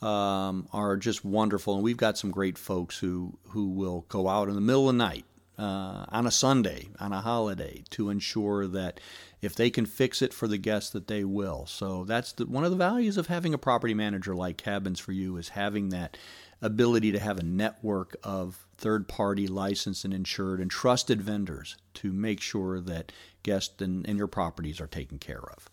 um, 0.02 0.68
are 0.74 0.98
just 0.98 1.24
wonderful, 1.24 1.76
and 1.76 1.84
we've 1.84 1.98
got 1.98 2.18
some 2.18 2.32
great 2.32 2.58
folks 2.58 2.98
who 3.00 3.38
who 3.50 3.70
will 3.70 4.06
go 4.10 4.28
out 4.28 4.50
in 4.50 4.56
the 4.56 4.62
middle 4.62 4.90
of 4.90 4.96
the 4.96 4.98
night 4.98 5.26
uh, 5.62 6.06
on 6.10 6.26
a 6.26 6.32
Sunday, 6.32 6.90
on 7.00 7.14
a 7.14 7.22
holiday, 7.22 7.84
to 7.92 8.10
ensure 8.10 8.68
that 8.68 9.00
if 9.42 9.56
they 9.56 9.70
can 9.70 9.86
fix 9.86 10.22
it 10.22 10.34
for 10.34 10.48
the 10.48 10.58
guests, 10.58 10.90
that 10.92 11.08
they 11.08 11.24
will. 11.24 11.66
So 11.68 12.04
that's 12.06 12.34
the, 12.34 12.46
one 12.46 12.66
of 12.66 12.72
the 12.72 12.78
values 12.78 13.18
of 13.18 13.28
having 13.28 13.54
a 13.54 13.58
property 13.58 13.94
manager 13.94 14.36
like 14.36 14.58
Cabins 14.58 15.00
for 15.00 15.12
You 15.12 15.38
is 15.38 15.50
having 15.50 15.90
that 15.90 16.18
ability 16.62 17.12
to 17.12 17.20
have 17.20 17.40
a 17.40 17.44
network 17.44 18.16
of 18.24 18.66
third-party 18.78 19.48
licensed 19.48 20.06
and 20.06 20.14
insured 20.14 20.60
and 20.60 20.72
trusted 20.72 21.22
vendors 21.22 21.78
to 21.94 22.12
make 22.12 22.42
sure 22.42 22.82
that 22.82 23.12
guests 23.44 23.82
and, 23.82 24.08
and 24.08 24.18
your 24.18 24.28
properties 24.28 24.82
are 24.82 24.88
taken 24.88 25.20
care 25.20 25.44
of. 25.56 25.70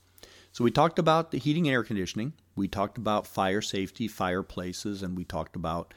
So 0.52 0.64
we 0.64 0.70
talked 0.70 0.98
about 0.98 1.30
the 1.30 1.38
heating 1.38 1.66
and 1.66 1.74
air 1.74 1.84
conditioning. 1.84 2.32
We 2.56 2.68
talked 2.68 2.98
about 2.98 3.26
fire 3.26 3.62
safety, 3.62 4.08
fireplaces, 4.08 5.02
and 5.02 5.16
we 5.16 5.24
talked 5.24 5.56
about 5.56 5.94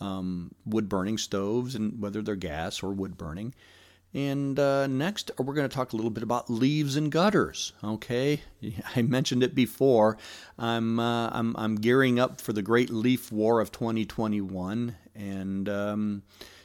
um, 0.00 0.52
wood 0.66 0.88
burning 0.88 1.18
stoves 1.18 1.74
and 1.74 2.00
whether 2.00 2.22
they're 2.22 2.36
gas 2.36 2.82
or 2.82 2.92
wood 2.92 3.16
burning. 3.16 3.54
And 4.14 4.58
uh, 4.58 4.88
next, 4.88 5.30
we're 5.38 5.54
going 5.54 5.68
to 5.68 5.74
talk 5.74 5.92
a 5.92 5.96
little 5.96 6.10
bit 6.10 6.22
about 6.22 6.50
leaves 6.50 6.96
and 6.96 7.10
gutters. 7.10 7.72
Okay, 7.82 8.42
I 8.96 9.02
mentioned 9.02 9.42
it 9.42 9.54
before. 9.54 10.18
I'm 10.58 11.00
uh, 11.00 11.30
I'm 11.30 11.56
I'm 11.56 11.76
gearing 11.76 12.20
up 12.20 12.40
for 12.40 12.52
the 12.52 12.62
Great 12.62 12.90
Leaf 12.90 13.32
War 13.32 13.60
of 13.60 13.72
2021, 13.72 14.96
and 15.14 15.68
um, 15.68 16.22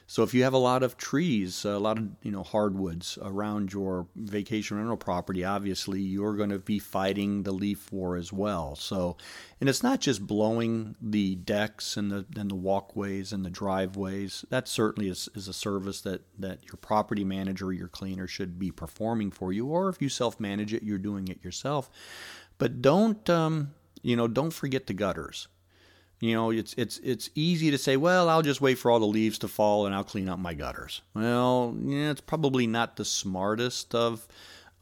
so 0.10 0.24
if 0.24 0.34
you 0.34 0.44
have 0.44 0.54
a 0.54 0.58
lot 0.58 0.84
of 0.84 0.96
trees, 0.96 1.66
a 1.66 1.78
lot 1.78 1.98
of 1.98 2.08
you 2.24 2.32
know 2.32 2.42
hardwoods 2.42 3.20
around 3.22 3.74
your 3.74 4.08
vacation 4.16 4.78
rental 4.78 4.96
property, 4.96 5.44
obviously 5.44 6.00
you're 6.00 6.38
going 6.38 6.50
to 6.50 6.60
be 6.60 6.80
fighting 6.80 7.44
the 7.44 7.52
leaf 7.52 7.92
war 7.92 8.16
as 8.16 8.32
well. 8.32 8.78
So, 8.78 9.18
and 9.60 9.68
it's 9.68 9.84
not 9.84 10.00
just 10.00 10.26
blowing 10.26 10.96
the 11.02 11.36
decks 11.36 11.98
and 11.98 12.10
the 12.10 12.26
and 12.38 12.50
the 12.50 12.56
walkways 12.56 13.34
and 13.34 13.46
the 13.46 13.50
driveways. 13.50 14.46
That 14.50 14.70
certainly 14.70 15.10
is, 15.10 15.28
is 15.36 15.50
a 15.50 15.54
service 15.54 16.00
that 16.02 16.22
that 16.40 16.64
your 16.64 16.78
property 16.80 17.26
manager 17.26 17.68
or 17.68 17.74
your 17.74 17.90
cleaner 17.90 18.28
should 18.28 18.58
be 18.58 18.72
performing 18.72 19.30
for 19.30 19.52
you. 19.52 19.68
Or 19.68 19.90
if 19.90 20.02
you 20.02 20.08
self 20.08 20.40
manage 20.40 20.74
it, 20.74 20.84
you're 20.84 20.98
doing 20.98 21.28
it 21.28 21.44
yourself. 21.44 21.90
But 22.58 22.82
don't 22.82 23.30
um, 23.30 23.74
you 24.04 24.16
know 24.16 24.30
don't 24.30 24.54
forget 24.54 24.88
the 24.88 24.94
gutters. 24.94 25.50
You 26.20 26.34
know, 26.34 26.50
it's 26.50 26.74
it's 26.78 26.98
it's 27.04 27.30
easy 27.36 27.70
to 27.72 27.78
say, 27.78 27.96
well, 27.96 28.28
I'll 28.30 28.42
just 28.42 28.62
wait 28.62 28.80
for 28.80 28.90
all 28.90 29.00
the 29.00 29.06
leaves 29.06 29.38
to 29.40 29.48
fall 29.48 29.86
and 29.86 29.94
I'll 29.94 30.04
clean 30.04 30.30
up 30.30 30.40
my 30.40 30.54
gutters. 30.56 31.02
Well, 31.14 31.76
yeah, 31.80 32.10
it's 32.10 32.22
probably 32.22 32.66
not 32.66 32.96
the 32.96 33.06
smartest 33.06 33.94
of 33.94 34.28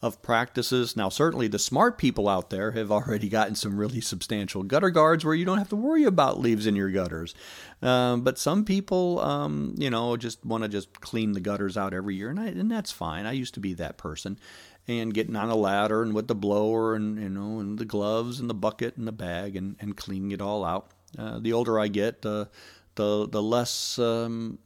of 0.01 0.22
practices. 0.22 0.96
Now, 0.96 1.10
certainly 1.10 1.48
the 1.48 1.60
smart 1.60 1.98
people 1.98 2.30
out 2.30 2.50
there 2.51 2.72
have 2.72 2.92
already 2.92 3.27
gotten 3.27 3.56
some 3.56 3.77
really 3.77 4.01
substantial 4.01 4.63
gutter 4.63 4.89
guards 4.92 5.25
where 5.25 5.34
you 5.34 5.46
don't 5.46 5.58
have 5.58 5.70
to 5.70 5.75
worry 5.75 6.04
about 6.04 6.39
leaves 6.39 6.68
in 6.68 6.75
your 6.75 6.92
gutters. 6.92 7.34
Um, 7.82 8.22
but 8.22 8.38
some 8.38 8.65
people, 8.65 9.20
um, 9.20 9.74
you 9.77 9.89
know, 9.89 10.15
just 10.15 10.46
want 10.46 10.63
to 10.63 10.70
just 10.70 11.01
clean 11.01 11.32
the 11.32 11.39
gutters 11.39 11.75
out 11.75 11.94
every 11.94 12.15
year, 12.15 12.30
and, 12.30 12.39
I, 12.39 12.48
and 12.48 12.70
that's 12.70 12.92
fine. 12.92 13.25
I 13.25 13.32
used 13.32 13.56
to 13.56 13.60
be 13.60 13.74
that 13.74 13.98
person. 13.98 14.39
And 14.88 15.15
getting 15.15 15.36
on 15.36 15.50
a 15.50 15.56
ladder 15.56 16.04
and 16.04 16.13
with 16.13 16.27
the 16.27 16.36
blower 16.36 16.94
and 16.94 17.20
you 17.20 17.30
know 17.30 17.60
and 17.60 17.80
the 17.80 17.86
gloves 17.86 18.39
and 18.39 18.48
the 18.48 18.54
bucket 18.54 18.98
and 18.98 19.08
the 19.08 19.12
bag 19.12 19.56
and, 19.56 19.75
and 19.80 19.98
cleaning 19.98 20.30
it 20.30 20.42
all 20.42 20.63
out. 20.63 20.92
Uh, 21.17 21.39
the 21.39 21.53
older 21.53 21.79
I 21.79 21.88
get, 21.88 22.22
the 22.22 22.50
the 22.95 23.41
less 23.41 24.00
um, 24.00 24.57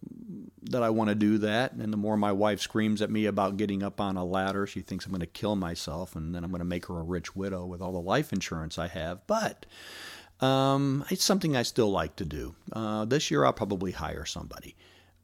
that 0.70 0.84
I 0.84 0.90
want 0.92 1.10
to 1.10 1.16
do 1.16 1.40
that, 1.40 1.74
and 1.74 1.92
the 1.92 1.98
more 1.98 2.16
my 2.16 2.32
wife 2.32 2.62
screams 2.62 3.02
at 3.02 3.10
me 3.10 3.26
about 3.26 3.58
getting 3.58 3.82
up 3.84 4.00
on 4.00 4.18
a 4.18 4.24
ladder. 4.24 4.68
She 4.68 4.82
thinks 4.82 5.06
I'm 5.06 5.12
going 5.12 5.22
to 5.22 5.26
kill 5.26 5.56
myself, 5.56 6.16
and 6.16 6.34
then 6.34 6.44
I'm 6.44 6.52
going 6.52 6.60
to 6.60 6.66
make 6.66 6.86
her 6.88 7.00
a 7.00 7.04
rich 7.04 7.36
widow 7.36 7.66
with 7.66 7.82
all 7.82 7.92
the 7.92 8.00
life 8.00 8.32
insurance 8.32 8.78
I 8.78 8.88
have. 8.88 9.26
But 9.26 9.66
um, 10.42 11.06
it's 11.10 11.24
something 11.24 11.56
I 11.56 11.64
still 11.64 11.92
like 11.92 12.16
to 12.18 12.26
do. 12.26 12.56
Uh, 12.72 13.06
this 13.06 13.32
year, 13.32 13.46
I'll 13.46 13.54
probably 13.54 13.92
hire 13.92 14.26
somebody. 14.26 14.76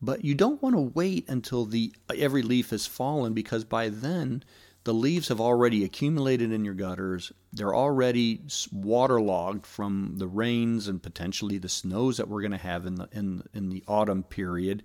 But 0.01 0.25
you 0.25 0.35
don't 0.35 0.61
want 0.61 0.75
to 0.75 0.81
wait 0.81 1.29
until 1.29 1.65
the 1.65 1.93
every 2.15 2.41
leaf 2.41 2.71
has 2.71 2.85
fallen 2.85 3.33
because 3.33 3.63
by 3.63 3.89
then 3.89 4.43
the 4.85 4.93
leaves 4.93 5.29
have 5.29 5.41
already 5.41 5.83
accumulated 5.83 6.51
in 6.51 6.63
your 6.63 6.75
gutters. 6.75 7.33
They're 7.51 7.75
already 7.75 8.41
waterlogged 8.71 9.65
from 9.65 10.13
the 10.17 10.27
rains 10.27 10.87
and 10.87 11.01
potentially 11.01 11.57
the 11.57 11.69
snows 11.69 12.17
that 12.17 12.29
we're 12.29 12.41
going 12.41 12.51
to 12.51 12.57
have 12.57 12.85
in 12.85 12.95
the 12.95 13.09
in 13.11 13.43
in 13.53 13.69
the 13.69 13.83
autumn 13.87 14.23
period, 14.23 14.83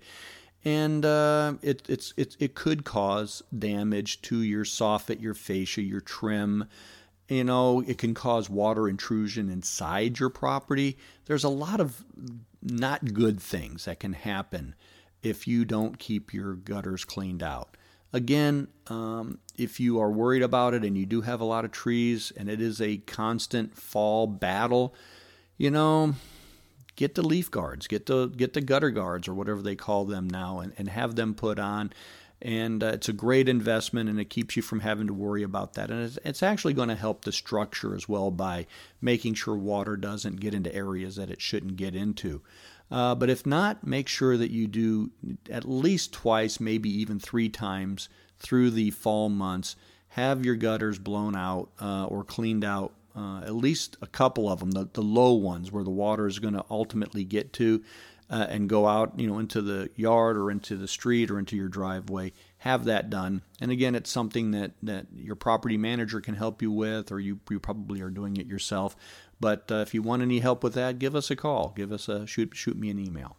and 0.65 1.05
uh, 1.05 1.53
it 1.61 1.83
it's 1.87 2.13
it 2.17 2.35
it 2.39 2.55
could 2.55 2.83
cause 2.83 3.43
damage 3.57 4.21
to 4.23 4.41
your 4.41 4.65
soffit, 4.65 5.21
your 5.21 5.35
fascia, 5.35 5.83
your 5.83 6.01
trim. 6.01 6.65
You 7.29 7.43
know, 7.45 7.81
it 7.81 7.97
can 7.97 8.13
cause 8.13 8.49
water 8.49 8.89
intrusion 8.89 9.49
inside 9.49 10.19
your 10.19 10.29
property. 10.29 10.97
There's 11.25 11.45
a 11.45 11.49
lot 11.49 11.79
of 11.79 12.03
not 12.61 13.13
good 13.13 13.39
things 13.39 13.85
that 13.85 13.99
can 13.99 14.13
happen 14.13 14.75
if 15.21 15.47
you 15.47 15.63
don't 15.63 15.99
keep 15.99 16.33
your 16.33 16.55
gutters 16.55 17.05
cleaned 17.05 17.43
out. 17.43 17.77
Again, 18.13 18.67
um, 18.87 19.39
if 19.57 19.79
you 19.79 19.99
are 19.99 20.11
worried 20.11 20.43
about 20.43 20.73
it 20.73 20.83
and 20.83 20.97
you 20.97 21.05
do 21.05 21.21
have 21.21 21.39
a 21.39 21.45
lot 21.45 21.65
of 21.65 21.71
trees 21.71 22.31
and 22.35 22.49
it 22.49 22.59
is 22.59 22.81
a 22.81 22.97
constant 22.97 23.77
fall 23.77 24.27
battle, 24.27 24.93
you 25.57 25.71
know, 25.71 26.15
get 26.95 27.15
the 27.15 27.21
leaf 27.21 27.49
guards, 27.49 27.87
get 27.87 28.07
the 28.07 28.27
get 28.27 28.53
the 28.53 28.61
gutter 28.61 28.89
guards 28.89 29.27
or 29.27 29.33
whatever 29.33 29.61
they 29.61 29.75
call 29.75 30.05
them 30.05 30.29
now, 30.29 30.59
and, 30.59 30.73
and 30.77 30.89
have 30.89 31.15
them 31.15 31.33
put 31.33 31.57
on. 31.57 31.93
And 32.41 32.83
uh, 32.83 32.87
it's 32.87 33.07
a 33.07 33.13
great 33.13 33.47
investment, 33.47 34.09
and 34.09 34.19
it 34.19 34.31
keeps 34.31 34.55
you 34.55 34.63
from 34.63 34.79
having 34.79 35.05
to 35.07 35.13
worry 35.13 35.43
about 35.43 35.75
that. 35.75 35.91
And 35.91 36.03
it's, 36.03 36.17
it's 36.25 36.43
actually 36.43 36.73
going 36.73 36.89
to 36.89 36.95
help 36.95 37.23
the 37.23 37.31
structure 37.31 37.95
as 37.95 38.09
well 38.09 38.31
by 38.31 38.65
making 38.99 39.35
sure 39.35 39.55
water 39.55 39.95
doesn't 39.95 40.39
get 40.39 40.55
into 40.55 40.73
areas 40.73 41.17
that 41.17 41.29
it 41.29 41.39
shouldn't 41.39 41.75
get 41.75 41.95
into. 41.95 42.41
Uh, 42.91 43.15
but 43.15 43.29
if 43.29 43.45
not, 43.45 43.87
make 43.87 44.09
sure 44.09 44.35
that 44.35 44.51
you 44.51 44.67
do 44.67 45.11
at 45.49 45.67
least 45.67 46.11
twice, 46.11 46.59
maybe 46.59 46.89
even 46.89 47.19
three 47.19 47.47
times 47.47 48.09
through 48.37 48.69
the 48.69 48.91
fall 48.91 49.29
months. 49.29 49.75
Have 50.09 50.45
your 50.45 50.55
gutters 50.55 50.99
blown 50.99 51.35
out 51.35 51.69
uh, 51.79 52.05
or 52.05 52.25
cleaned 52.25 52.65
out, 52.65 52.91
uh, 53.15 53.41
at 53.45 53.55
least 53.55 53.95
a 54.01 54.07
couple 54.07 54.51
of 54.51 54.59
them, 54.59 54.71
the, 54.71 54.89
the 54.91 55.01
low 55.01 55.33
ones 55.33 55.71
where 55.71 55.85
the 55.85 55.89
water 55.89 56.27
is 56.27 56.39
going 56.39 56.53
to 56.53 56.65
ultimately 56.69 57.23
get 57.23 57.53
to. 57.53 57.81
Uh, 58.29 58.47
and 58.49 58.69
go 58.69 58.87
out, 58.87 59.19
you 59.19 59.27
know, 59.27 59.39
into 59.39 59.61
the 59.61 59.89
yard 59.97 60.37
or 60.37 60.49
into 60.49 60.77
the 60.77 60.87
street 60.87 61.29
or 61.29 61.37
into 61.37 61.57
your 61.57 61.67
driveway. 61.67 62.31
Have 62.59 62.85
that 62.85 63.09
done. 63.09 63.41
And 63.59 63.71
again, 63.71 63.93
it's 63.93 64.09
something 64.09 64.51
that, 64.51 64.71
that 64.83 65.07
your 65.13 65.35
property 65.35 65.75
manager 65.75 66.21
can 66.21 66.35
help 66.35 66.61
you 66.61 66.71
with, 66.71 67.11
or 67.11 67.19
you, 67.19 67.41
you 67.49 67.59
probably 67.59 67.99
are 67.99 68.09
doing 68.09 68.37
it 68.37 68.47
yourself. 68.47 68.95
But 69.41 69.71
uh, 69.71 69.75
if 69.77 69.93
you 69.95 70.03
want 70.03 70.21
any 70.21 70.39
help 70.39 70.63
with 70.63 70.75
that, 70.75 70.99
give 70.99 71.15
us 71.15 71.31
a 71.31 71.35
call. 71.35 71.73
Give 71.75 71.91
us 71.91 72.07
a 72.07 72.27
shoot 72.27 72.51
shoot 72.53 72.77
me 72.77 72.91
an 72.91 72.99
email. 72.99 73.35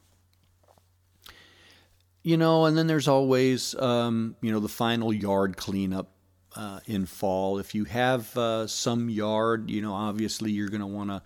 You 2.25 2.37
know, 2.37 2.67
and 2.67 2.77
then 2.77 2.89
there's 2.89 3.09
always 3.09 3.75
um, 3.77 4.37
you 4.43 4.53
know 4.53 4.61
the 4.61 4.69
final 4.69 5.13
yard 5.13 5.57
cleanup 5.57 6.11
uh, 6.57 6.81
in 6.87 7.07
fall. 7.07 7.59
If 7.59 7.75
you 7.75 7.85
have 7.85 8.37
uh, 8.37 8.67
some 8.67 9.09
yard, 9.09 9.71
you 9.71 9.81
know, 9.81 9.95
obviously 9.95 10.51
you're 10.51 10.69
going 10.69 10.81
to 10.81 10.87
want 10.87 11.11
to 11.11 11.23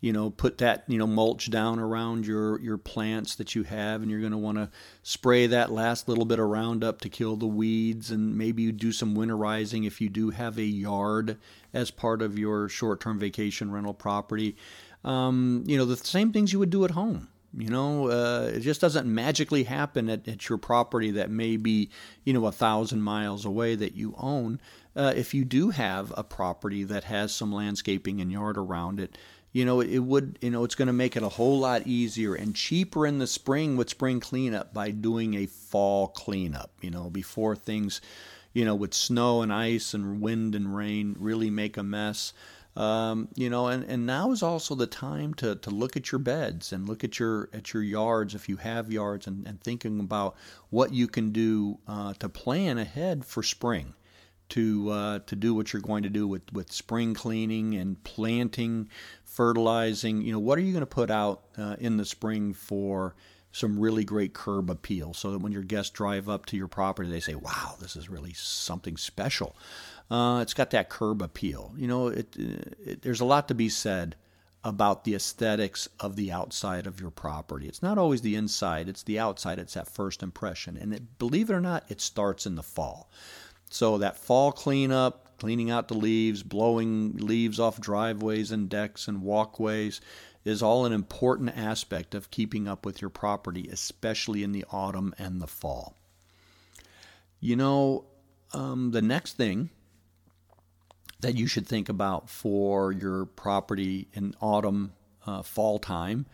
you 0.00 0.12
know 0.12 0.30
put 0.30 0.58
that 0.58 0.84
you 0.88 0.98
know 0.98 1.06
mulch 1.06 1.50
down 1.50 1.78
around 1.78 2.26
your 2.26 2.60
your 2.60 2.78
plants 2.78 3.34
that 3.36 3.54
you 3.54 3.62
have 3.62 4.02
and 4.02 4.10
you're 4.10 4.20
going 4.20 4.32
to 4.32 4.38
want 4.38 4.58
to 4.58 4.70
spray 5.02 5.46
that 5.46 5.70
last 5.70 6.08
little 6.08 6.24
bit 6.24 6.38
of 6.38 6.46
roundup 6.48 7.00
to 7.00 7.08
kill 7.08 7.36
the 7.36 7.46
weeds 7.46 8.10
and 8.10 8.36
maybe 8.36 8.62
you 8.62 8.72
do 8.72 8.92
some 8.92 9.16
winterizing 9.16 9.86
if 9.86 10.00
you 10.00 10.08
do 10.08 10.30
have 10.30 10.58
a 10.58 10.64
yard 10.64 11.38
as 11.72 11.90
part 11.90 12.22
of 12.22 12.38
your 12.38 12.68
short-term 12.68 13.18
vacation 13.18 13.70
rental 13.70 13.94
property. 13.94 14.56
Um, 15.04 15.62
you 15.66 15.76
know 15.76 15.84
the 15.84 15.96
same 15.96 16.32
things 16.32 16.52
you 16.52 16.58
would 16.58 16.70
do 16.70 16.84
at 16.84 16.90
home 16.90 17.28
you 17.56 17.70
know? 17.70 18.10
Uh, 18.10 18.50
it 18.54 18.60
just 18.60 18.80
doesn't 18.80 19.12
magically 19.12 19.64
happen 19.64 20.08
at, 20.10 20.28
at 20.28 20.48
your 20.48 20.58
property 20.58 21.10
that 21.12 21.30
may 21.30 21.56
be 21.56 21.90
you 22.24 22.32
know 22.32 22.46
a 22.46 22.52
thousand 22.52 23.02
miles 23.02 23.44
away 23.44 23.74
that 23.74 23.94
you 23.94 24.14
own. 24.18 24.60
Uh, 24.94 25.12
if 25.14 25.34
you 25.34 25.44
do 25.44 25.70
have 25.70 26.12
a 26.16 26.24
property 26.24 26.84
that 26.84 27.04
has 27.04 27.34
some 27.34 27.52
landscaping 27.52 28.20
and 28.20 28.32
yard 28.32 28.56
around 28.56 28.98
it 29.00 29.16
you 29.56 29.64
know, 29.64 29.80
it 29.80 30.00
would, 30.00 30.38
you 30.42 30.50
know, 30.50 30.64
it's 30.64 30.74
going 30.74 30.86
to 30.86 30.92
make 30.92 31.16
it 31.16 31.22
a 31.22 31.30
whole 31.30 31.58
lot 31.58 31.86
easier 31.86 32.34
and 32.34 32.54
cheaper 32.54 33.06
in 33.06 33.18
the 33.18 33.26
spring 33.26 33.78
with 33.78 33.88
spring 33.88 34.20
cleanup 34.20 34.74
by 34.74 34.90
doing 34.90 35.32
a 35.32 35.46
fall 35.46 36.08
cleanup, 36.08 36.70
you 36.82 36.90
know, 36.90 37.08
before 37.08 37.56
things, 37.56 38.02
you 38.52 38.66
know, 38.66 38.74
with 38.74 38.92
snow 38.92 39.40
and 39.40 39.50
ice 39.50 39.94
and 39.94 40.20
wind 40.20 40.54
and 40.54 40.76
rain 40.76 41.16
really 41.18 41.48
make 41.48 41.78
a 41.78 41.82
mess. 41.82 42.34
Um, 42.76 43.28
you 43.34 43.48
know, 43.48 43.68
and, 43.68 43.82
and 43.84 44.04
now 44.04 44.30
is 44.30 44.42
also 44.42 44.74
the 44.74 44.86
time 44.86 45.32
to, 45.34 45.54
to 45.54 45.70
look 45.70 45.96
at 45.96 46.12
your 46.12 46.18
beds 46.18 46.70
and 46.70 46.86
look 46.86 47.02
at 47.02 47.18
your 47.18 47.48
at 47.54 47.72
your 47.72 47.82
yards 47.82 48.34
if 48.34 48.50
you 48.50 48.58
have 48.58 48.92
yards 48.92 49.26
and, 49.26 49.48
and 49.48 49.58
thinking 49.62 50.00
about 50.00 50.36
what 50.68 50.92
you 50.92 51.08
can 51.08 51.30
do 51.30 51.78
uh, 51.88 52.12
to 52.18 52.28
plan 52.28 52.76
ahead 52.76 53.24
for 53.24 53.42
spring 53.42 53.94
to 54.50 54.90
uh, 54.90 55.18
to 55.26 55.36
do 55.36 55.54
what 55.54 55.72
you're 55.72 55.82
going 55.82 56.02
to 56.02 56.08
do 56.08 56.26
with, 56.26 56.42
with 56.52 56.72
spring 56.72 57.14
cleaning 57.14 57.74
and 57.74 58.02
planting, 58.04 58.88
fertilizing. 59.24 60.22
You 60.22 60.32
know, 60.32 60.38
what 60.38 60.58
are 60.58 60.62
you 60.62 60.72
going 60.72 60.82
to 60.82 60.86
put 60.86 61.10
out 61.10 61.42
uh, 61.58 61.76
in 61.78 61.96
the 61.96 62.04
spring 62.04 62.52
for 62.52 63.14
some 63.52 63.78
really 63.78 64.04
great 64.04 64.34
curb 64.34 64.70
appeal, 64.70 65.14
so 65.14 65.32
that 65.32 65.38
when 65.38 65.52
your 65.52 65.62
guests 65.62 65.90
drive 65.90 66.28
up 66.28 66.46
to 66.46 66.56
your 66.56 66.68
property, 66.68 67.10
they 67.10 67.20
say, 67.20 67.34
"Wow, 67.34 67.74
this 67.80 67.96
is 67.96 68.08
really 68.08 68.32
something 68.34 68.96
special." 68.96 69.56
Uh, 70.10 70.40
it's 70.42 70.54
got 70.54 70.70
that 70.70 70.88
curb 70.88 71.20
appeal. 71.22 71.72
You 71.76 71.88
know, 71.88 72.08
it, 72.08 72.36
it, 72.36 73.02
there's 73.02 73.20
a 73.20 73.24
lot 73.24 73.48
to 73.48 73.54
be 73.54 73.68
said 73.68 74.14
about 74.66 75.04
the 75.04 75.14
aesthetics 75.14 75.88
of 76.00 76.16
the 76.16 76.32
outside 76.32 76.88
of 76.88 77.00
your 77.00 77.10
property. 77.10 77.68
It's 77.68 77.82
not 77.82 77.98
always 77.98 78.22
the 78.22 78.34
inside, 78.34 78.88
it's 78.88 79.04
the 79.04 79.18
outside. 79.18 79.60
It's 79.60 79.74
that 79.74 79.86
first 79.86 80.24
impression. 80.24 80.76
And 80.76 80.92
it, 80.92 81.18
believe 81.18 81.50
it 81.50 81.54
or 81.54 81.60
not, 81.60 81.84
it 81.88 82.00
starts 82.00 82.46
in 82.46 82.56
the 82.56 82.64
fall. 82.64 83.08
So 83.76 83.98
that 83.98 84.16
fall 84.16 84.52
cleanup, 84.52 85.36
cleaning 85.36 85.70
out 85.70 85.88
the 85.88 85.98
leaves, 85.98 86.42
blowing 86.42 87.14
leaves 87.18 87.60
off 87.60 87.78
driveways 87.78 88.50
and 88.50 88.70
decks 88.70 89.06
and 89.06 89.20
walkways 89.20 90.00
is 90.46 90.62
all 90.62 90.86
an 90.86 90.94
important 90.94 91.54
aspect 91.54 92.14
of 92.14 92.30
keeping 92.30 92.66
up 92.66 92.86
with 92.86 93.02
your 93.02 93.10
property, 93.10 93.68
especially 93.70 94.42
in 94.42 94.52
the 94.52 94.64
autumn 94.70 95.14
and 95.18 95.42
the 95.42 95.46
fall. 95.46 95.94
You 97.38 97.56
know, 97.56 98.06
um, 98.54 98.92
the 98.92 99.02
next 99.02 99.34
thing 99.34 99.68
that 101.20 101.34
you 101.34 101.46
should 101.46 101.66
think 101.66 101.90
about 101.90 102.30
for 102.30 102.92
your 102.92 103.26
property 103.26 104.08
in 104.14 104.34
autumn, 104.40 104.94
uh, 105.26 105.42
fall 105.42 105.78
time, 105.78 106.24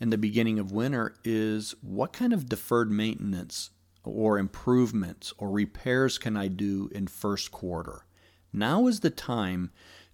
and 0.00 0.10
the 0.10 0.16
beginning 0.16 0.58
of 0.58 0.72
winter 0.72 1.14
is 1.24 1.74
what 1.82 2.14
kind 2.14 2.32
of 2.32 2.48
deferred 2.48 2.90
maintenance 2.90 3.68
or 4.06 4.38
improvements 4.38 5.34
or 5.38 5.50
repairs 5.50 6.18
can 6.18 6.36
I 6.36 6.48
do 6.48 6.88
in 6.92 7.06
first 7.06 7.50
quarter? 7.50 8.06
Now 8.52 8.86
is 8.86 9.00
the 9.00 9.10
time 9.10 9.70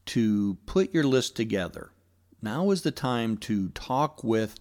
to 0.07 0.57
put 0.67 0.93
your 0.93 1.05
list 1.05 1.37
together. 1.37 1.93
Now 2.41 2.71
is 2.71 2.83
the 2.83 2.91
time 2.91 3.37
to 3.39 3.69
talk 3.69 4.25
with, 4.25 4.59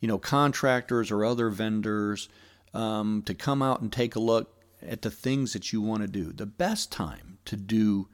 you 0.00 0.08
know, 0.08 0.18
contractors 0.18 1.10
or 1.10 1.24
other 1.24 1.50
vendors 1.50 2.28
um, 2.74 3.22
to 3.26 3.34
come 3.34 3.62
out 3.62 3.80
and 3.80 3.92
take 3.92 4.16
a 4.16 4.20
look 4.20 4.60
at 4.82 5.02
the 5.02 5.10
things 5.10 5.52
that 5.52 5.72
you 5.72 5.80
want 5.80 6.02
to 6.02 6.08
do. 6.08 6.32
The 6.32 6.46
best 6.46 6.90
time 6.90 7.38
to 7.44 7.56
do 7.56 8.08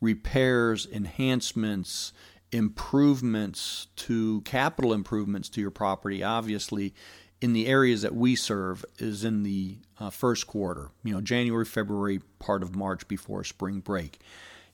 repairs, 0.00 0.86
enhancements, 0.90 2.12
improvements 2.52 3.86
to 3.96 4.40
capital 4.42 4.92
improvements 4.92 5.48
to 5.50 5.60
your 5.60 5.70
property, 5.70 6.22
obviously, 6.22 6.94
in 7.40 7.52
the 7.52 7.66
areas 7.66 8.02
that 8.02 8.14
we 8.14 8.36
serve, 8.36 8.84
is 8.98 9.24
in 9.24 9.42
the 9.42 9.78
uh, 9.98 10.10
first 10.10 10.46
quarter, 10.46 10.90
you 11.04 11.12
know, 11.12 11.20
January, 11.20 11.64
February, 11.64 12.20
part 12.38 12.62
of 12.62 12.76
March 12.76 13.06
before 13.08 13.44
spring 13.44 13.80
break. 13.80 14.18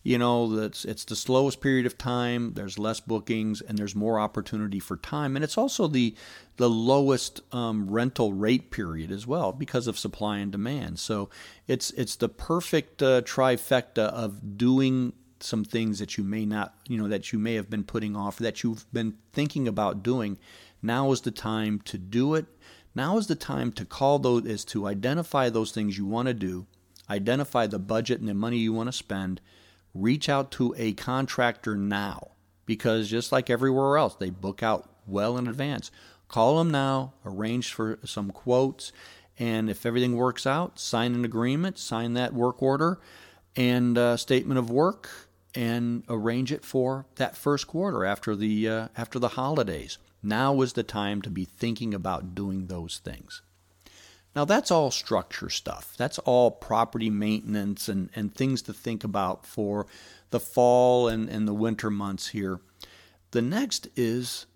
You 0.06 0.18
know 0.18 0.54
that's 0.54 0.84
it's 0.84 1.04
the 1.04 1.16
slowest 1.16 1.60
period 1.60 1.84
of 1.84 1.98
time 1.98 2.52
there's 2.54 2.78
less 2.78 3.00
bookings 3.00 3.60
and 3.60 3.76
there's 3.76 3.96
more 3.96 4.20
opportunity 4.20 4.78
for 4.78 4.96
time. 4.96 5.34
And 5.34 5.44
it's 5.44 5.58
also 5.58 5.88
the 5.88 6.14
the 6.58 6.70
lowest 6.70 7.40
um, 7.52 7.90
rental 7.90 8.32
rate 8.32 8.70
period 8.70 9.10
as 9.10 9.26
well 9.26 9.50
because 9.50 9.88
of 9.88 9.98
supply 9.98 10.38
and 10.38 10.52
demand. 10.52 11.00
So 11.00 11.28
it's 11.66 11.90
it's 11.90 12.14
the 12.14 12.28
perfect 12.28 13.02
uh, 13.02 13.22
trifecta 13.22 14.04
of 14.10 14.56
doing 14.56 15.12
some 15.40 15.64
things 15.64 15.98
that 15.98 16.16
you 16.16 16.22
may 16.22 16.46
not 16.46 16.76
you 16.86 16.98
know 16.98 17.08
that 17.08 17.32
you 17.32 17.40
may 17.40 17.54
have 17.54 17.68
been 17.68 17.82
putting 17.82 18.14
off 18.14 18.38
that 18.38 18.62
you've 18.62 18.86
been 18.92 19.16
thinking 19.32 19.66
about 19.66 20.04
doing. 20.04 20.38
Now 20.82 21.10
is 21.10 21.22
the 21.22 21.32
time 21.32 21.80
to 21.86 21.98
do 21.98 22.36
it 22.36 22.46
now 22.96 23.16
is 23.16 23.28
the 23.28 23.36
time 23.36 23.70
to 23.70 23.84
call 23.84 24.18
those 24.18 24.44
is 24.44 24.64
to 24.64 24.86
identify 24.86 25.48
those 25.48 25.70
things 25.70 25.96
you 25.96 26.04
want 26.04 26.26
to 26.26 26.34
do 26.34 26.66
identify 27.08 27.66
the 27.66 27.78
budget 27.78 28.18
and 28.18 28.28
the 28.28 28.34
money 28.34 28.58
you 28.58 28.72
want 28.72 28.88
to 28.88 28.92
spend 28.92 29.40
reach 29.94 30.28
out 30.28 30.50
to 30.50 30.74
a 30.76 30.92
contractor 30.94 31.76
now 31.76 32.30
because 32.66 33.08
just 33.08 33.32
like 33.32 33.48
everywhere 33.48 33.96
else, 33.96 34.16
they 34.16 34.30
book 34.30 34.62
out 34.62 34.90
well 35.06 35.38
in 35.38 35.46
advance. 35.46 35.90
Call 36.28 36.58
them 36.58 36.70
now, 36.70 37.14
arrange 37.24 37.72
for 37.72 37.98
some 38.04 38.32
quotes, 38.32 38.92
and 39.38 39.70
if 39.70 39.86
everything 39.86 40.16
works 40.16 40.46
out, 40.46 40.78
sign 40.78 41.14
an 41.14 41.24
agreement, 41.24 41.78
sign 41.78 42.14
that 42.14 42.34
work 42.34 42.60
order 42.60 42.98
and 43.54 43.96
uh, 43.96 44.16
statement 44.16 44.58
of 44.58 44.68
work, 44.68 45.08
and 45.54 46.02
arrange 46.08 46.52
it 46.52 46.64
for 46.64 47.06
that 47.14 47.36
first 47.36 47.66
quarter 47.66 48.04
after 48.04 48.34
the 48.34 48.68
uh, 48.68 48.88
after 48.96 49.18
the 49.18 49.28
holidays. 49.28 49.98
Now 50.26 50.60
is 50.60 50.72
the 50.72 50.82
time 50.82 51.22
to 51.22 51.30
be 51.30 51.44
thinking 51.44 51.94
about 51.94 52.34
doing 52.34 52.66
those 52.66 52.98
things. 52.98 53.42
Now, 54.34 54.44
that's 54.44 54.70
all 54.70 54.90
structure 54.90 55.48
stuff. 55.48 55.94
That's 55.96 56.18
all 56.18 56.50
property 56.50 57.08
maintenance 57.08 57.88
and, 57.88 58.10
and 58.14 58.34
things 58.34 58.60
to 58.62 58.74
think 58.74 59.02
about 59.02 59.46
for 59.46 59.86
the 60.30 60.40
fall 60.40 61.08
and, 61.08 61.28
and 61.30 61.48
the 61.48 61.54
winter 61.54 61.90
months 61.90 62.28
here. 62.28 62.60
The 63.30 63.40
next 63.40 63.88
is 63.96 64.46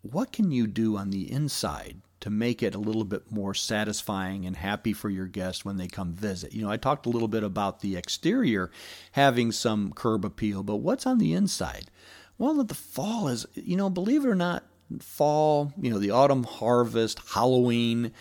what 0.00 0.32
can 0.32 0.50
you 0.50 0.66
do 0.66 0.96
on 0.96 1.10
the 1.10 1.30
inside 1.30 2.00
to 2.20 2.30
make 2.30 2.62
it 2.62 2.74
a 2.74 2.78
little 2.78 3.04
bit 3.04 3.30
more 3.30 3.54
satisfying 3.54 4.46
and 4.46 4.56
happy 4.56 4.92
for 4.92 5.10
your 5.10 5.26
guests 5.26 5.64
when 5.64 5.76
they 5.76 5.88
come 5.88 6.14
visit? 6.14 6.54
You 6.54 6.62
know, 6.62 6.70
I 6.70 6.76
talked 6.76 7.06
a 7.06 7.10
little 7.10 7.28
bit 7.28 7.42
about 7.42 7.80
the 7.80 7.96
exterior 7.96 8.70
having 9.12 9.52
some 9.52 9.92
curb 9.92 10.24
appeal, 10.24 10.62
but 10.62 10.76
what's 10.76 11.06
on 11.06 11.18
the 11.18 11.34
inside? 11.34 11.90
Well, 12.38 12.64
the 12.64 12.74
fall 12.74 13.28
is, 13.28 13.46
you 13.54 13.76
know, 13.76 13.90
believe 13.90 14.24
it 14.24 14.28
or 14.28 14.34
not, 14.34 14.64
fall, 15.00 15.72
you 15.80 15.90
know, 15.90 15.98
the 15.98 16.10
autumn 16.10 16.44
harvest, 16.44 17.20
Halloween, 17.34 18.12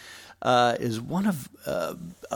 uh, 0.41 0.75
is 0.79 0.99
one 0.99 1.27
of 1.27 1.49
uh, 1.65 1.93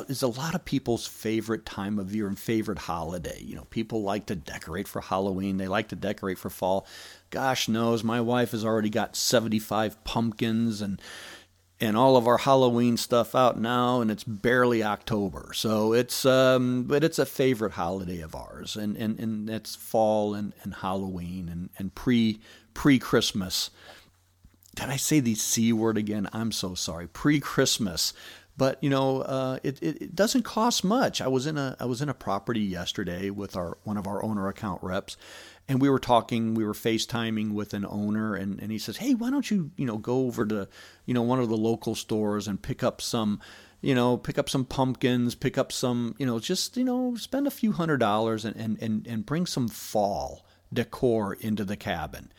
is 0.07 0.21
a 0.21 0.27
lot 0.27 0.53
of 0.53 0.63
people's 0.63 1.07
favorite 1.07 1.65
time 1.65 1.97
of 1.97 2.13
year 2.13 2.27
and 2.27 2.37
favorite 2.37 2.77
holiday. 2.77 3.41
You 3.41 3.55
know, 3.55 3.65
people 3.69 4.03
like 4.03 4.27
to 4.27 4.35
decorate 4.35 4.87
for 4.87 5.01
Halloween. 5.01 5.57
They 5.57 5.67
like 5.67 5.87
to 5.89 5.95
decorate 5.95 6.37
for 6.37 6.49
fall. 6.51 6.85
Gosh 7.31 7.67
knows, 7.67 8.03
my 8.03 8.21
wife 8.21 8.51
has 8.51 8.63
already 8.63 8.91
got 8.91 9.15
seventy 9.15 9.59
five 9.59 10.03
pumpkins 10.03 10.81
and 10.81 11.01
and 11.81 11.97
all 11.97 12.15
of 12.15 12.27
our 12.27 12.37
Halloween 12.37 12.95
stuff 12.95 13.35
out 13.35 13.59
now, 13.59 13.99
and 14.01 14.09
it's 14.09 14.23
barely 14.23 14.83
October. 14.83 15.51
So 15.53 15.93
it's 15.93 16.25
um, 16.25 16.83
but 16.83 17.03
it's 17.03 17.19
a 17.19 17.25
favorite 17.25 17.73
holiday 17.73 18.21
of 18.21 18.35
ours, 18.35 18.75
and 18.75 18.95
and 18.97 19.19
and 19.19 19.49
it's 19.49 19.75
fall 19.75 20.35
and, 20.35 20.53
and 20.61 20.75
Halloween 20.75 21.49
and 21.49 21.69
and 21.77 21.93
pre 21.95 22.39
pre 22.73 22.99
Christmas 22.99 23.71
did 24.75 24.89
I 24.89 24.97
say 24.97 25.19
the 25.19 25.35
C 25.35 25.73
word 25.73 25.97
again? 25.97 26.29
I'm 26.33 26.51
so 26.51 26.75
sorry. 26.75 27.07
Pre 27.07 27.39
Christmas. 27.39 28.13
But 28.57 28.81
you 28.81 28.89
know, 28.89 29.21
uh, 29.21 29.59
it, 29.63 29.81
it, 29.81 30.01
it 30.01 30.15
doesn't 30.15 30.43
cost 30.43 30.83
much. 30.83 31.21
I 31.21 31.27
was 31.27 31.45
in 31.45 31.57
a 31.57 31.75
I 31.79 31.85
was 31.85 32.01
in 32.01 32.07
a 32.07 32.13
property 32.13 32.61
yesterday 32.61 33.29
with 33.29 33.55
our 33.55 33.77
one 33.83 33.97
of 33.97 34.07
our 34.07 34.23
owner 34.23 34.47
account 34.47 34.81
reps, 34.81 35.17
and 35.67 35.81
we 35.81 35.89
were 35.89 35.99
talking. 35.99 36.53
We 36.53 36.63
were 36.63 36.73
FaceTiming 36.73 37.51
with 37.51 37.73
an 37.73 37.85
owner, 37.85 38.35
and, 38.35 38.61
and 38.61 38.71
he 38.71 38.77
says, 38.77 38.97
"Hey, 38.97 39.13
why 39.13 39.29
don't 39.29 39.51
you 39.51 39.71
you 39.75 39.85
know 39.85 39.97
go 39.97 40.25
over 40.27 40.45
to 40.45 40.69
you 41.05 41.13
know 41.13 41.21
one 41.21 41.39
of 41.39 41.49
the 41.49 41.57
local 41.57 41.95
stores 41.95 42.47
and 42.47 42.61
pick 42.61 42.81
up 42.81 43.01
some 43.01 43.41
you 43.81 43.93
know, 43.93 44.17
pick 44.17 44.39
up 44.39 44.49
some 44.49 44.65
pumpkins, 44.65 45.35
pick 45.35 45.59
up 45.59 45.71
some, 45.71 46.15
you 46.17 46.25
know, 46.25 46.39
just, 46.39 46.75
you 46.75 46.83
know, 46.83 47.13
spend 47.17 47.45
a 47.45 47.51
few 47.51 47.71
hundred 47.71 47.97
dollars 47.97 48.43
and, 48.43 48.55
and, 48.55 48.81
and, 48.81 49.05
and 49.05 49.27
bring 49.27 49.45
some 49.45 49.67
fall 49.67 50.43
decor 50.73 51.33
into 51.33 51.63
the 51.63 51.77
cabin 51.77 52.31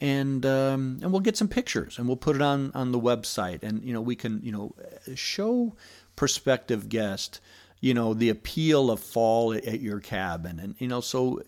and 0.00 0.46
um, 0.46 0.98
and 1.02 1.12
we'll 1.12 1.20
get 1.20 1.36
some 1.36 1.48
pictures 1.48 1.98
and 1.98 2.06
we'll 2.06 2.16
put 2.16 2.36
it 2.36 2.42
on 2.42 2.72
on 2.74 2.92
the 2.92 3.00
website. 3.00 3.62
And 3.62 3.82
you 3.84 3.92
know 3.92 4.00
we 4.00 4.16
can 4.16 4.40
you 4.42 4.52
know 4.52 4.74
show 5.14 5.74
prospective 6.16 6.88
guests 6.88 7.40
you 7.80 7.94
know 7.94 8.14
the 8.14 8.28
appeal 8.28 8.90
of 8.90 9.00
fall 9.00 9.52
at 9.52 9.80
your 9.80 10.00
cabin. 10.00 10.58
And 10.58 10.74
you 10.78 10.88
know 10.88 11.00
so 11.00 11.42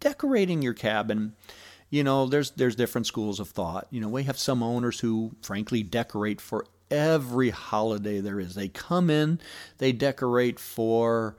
decorating 0.00 0.62
your 0.62 0.74
cabin 0.74 1.34
you 1.88 2.04
know 2.04 2.26
there's 2.26 2.50
there's 2.52 2.76
different 2.76 3.06
schools 3.06 3.40
of 3.40 3.48
thought. 3.48 3.86
You 3.90 4.00
know 4.00 4.08
we 4.08 4.24
have 4.24 4.38
some 4.38 4.62
owners 4.62 5.00
who 5.00 5.32
frankly 5.42 5.82
decorate 5.82 6.40
for 6.40 6.66
every 6.90 7.50
holiday 7.50 8.20
there 8.20 8.40
is. 8.40 8.54
They 8.54 8.68
come 8.68 9.10
in 9.10 9.40
they 9.78 9.92
decorate 9.92 10.58
for 10.58 11.36